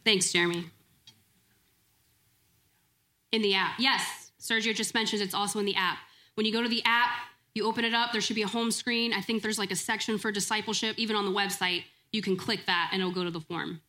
Thanks, 0.03 0.33
Jeremy. 0.33 0.71
In 3.33 3.43
the 3.43 3.55
app. 3.55 3.75
Yes, 3.79 4.31
Sergio 4.41 4.75
just 4.75 4.95
mentioned 4.95 5.21
it's 5.21 5.35
also 5.35 5.59
in 5.59 5.67
the 5.67 5.75
app. 5.75 5.99
When 6.37 6.47
you 6.47 6.55
go 6.55 6.63
to 6.63 6.71
the 6.71 6.83
app, 6.87 7.11
you 7.55 7.67
open 7.67 7.85
it 7.85 7.93
up, 7.93 8.13
there 8.13 8.23
should 8.23 8.37
be 8.37 8.41
a 8.41 8.49
home 8.49 8.71
screen. 8.71 9.13
I 9.13 9.21
think 9.21 9.43
there's 9.43 9.59
like 9.59 9.71
a 9.71 9.77
section 9.77 10.17
for 10.17 10.33
discipleship. 10.33 10.95
Even 10.99 11.15
on 11.15 11.27
the 11.27 11.31
website, 11.31 11.85
you 12.13 12.23
can 12.23 12.39
click 12.39 12.61
that 12.65 12.89
and 12.93 13.03
it'll 13.03 13.13
go 13.13 13.25
to 13.25 13.31
the 13.31 13.43
form. 13.43 13.83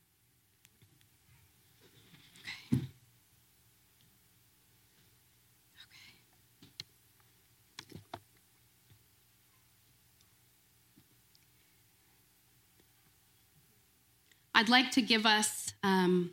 I'd 14.58 14.70
like 14.70 14.91
to 14.91 15.02
give 15.02 15.26
us, 15.26 15.74
um, 15.84 16.32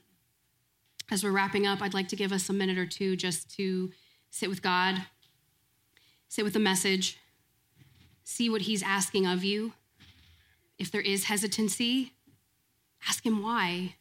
as 1.10 1.24
we're 1.24 1.32
wrapping 1.32 1.66
up, 1.66 1.82
I'd 1.82 1.92
like 1.92 2.06
to 2.08 2.16
give 2.16 2.30
us 2.30 2.48
a 2.48 2.52
minute 2.52 2.78
or 2.78 2.86
two 2.86 3.16
just 3.16 3.50
to 3.56 3.90
sit 4.30 4.48
with 4.48 4.62
God, 4.62 4.94
sit 6.28 6.44
with 6.44 6.52
the 6.52 6.60
message, 6.60 7.18
see 8.22 8.48
what 8.48 8.62
He's 8.62 8.80
asking 8.80 9.26
of 9.26 9.42
you. 9.42 9.72
If 10.78 10.88
there 10.88 11.00
is 11.00 11.24
hesitancy, 11.24 12.12
ask 13.08 13.26
Him 13.26 13.42
why. 13.42 13.96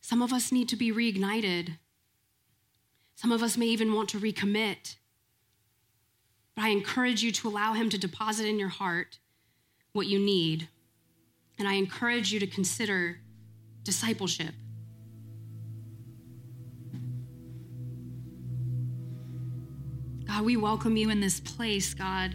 Some 0.00 0.22
of 0.22 0.32
us 0.32 0.50
need 0.50 0.70
to 0.70 0.76
be 0.76 0.90
reignited. 0.90 1.76
Some 3.16 3.32
of 3.32 3.42
us 3.42 3.58
may 3.58 3.66
even 3.66 3.92
want 3.92 4.08
to 4.10 4.18
recommit. 4.18 4.96
But 6.54 6.64
I 6.64 6.68
encourage 6.70 7.22
you 7.22 7.32
to 7.32 7.48
allow 7.48 7.74
Him 7.74 7.90
to 7.90 7.98
deposit 7.98 8.46
in 8.46 8.58
your 8.58 8.70
heart 8.70 9.18
what 9.92 10.06
you 10.06 10.18
need. 10.18 10.68
And 11.58 11.68
I 11.68 11.74
encourage 11.74 12.32
you 12.32 12.40
to 12.40 12.46
consider 12.46 13.20
discipleship. 13.84 14.54
God, 20.26 20.44
we 20.44 20.56
welcome 20.56 20.96
you 20.96 21.10
in 21.10 21.20
this 21.20 21.38
place, 21.38 21.94
God. 21.94 22.34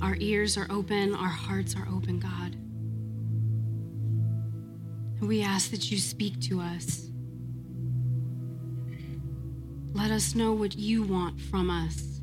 Our 0.00 0.16
ears 0.20 0.56
are 0.56 0.66
open, 0.70 1.14
our 1.14 1.28
hearts 1.28 1.74
are 1.74 1.88
open, 1.90 2.20
God. 2.20 2.54
And 5.18 5.28
we 5.28 5.42
ask 5.42 5.70
that 5.70 5.90
you 5.90 5.98
speak 5.98 6.40
to 6.42 6.60
us. 6.60 7.08
Let 9.92 10.10
us 10.10 10.34
know 10.34 10.52
what 10.52 10.76
you 10.76 11.02
want 11.02 11.40
from 11.40 11.70
us. 11.70 12.13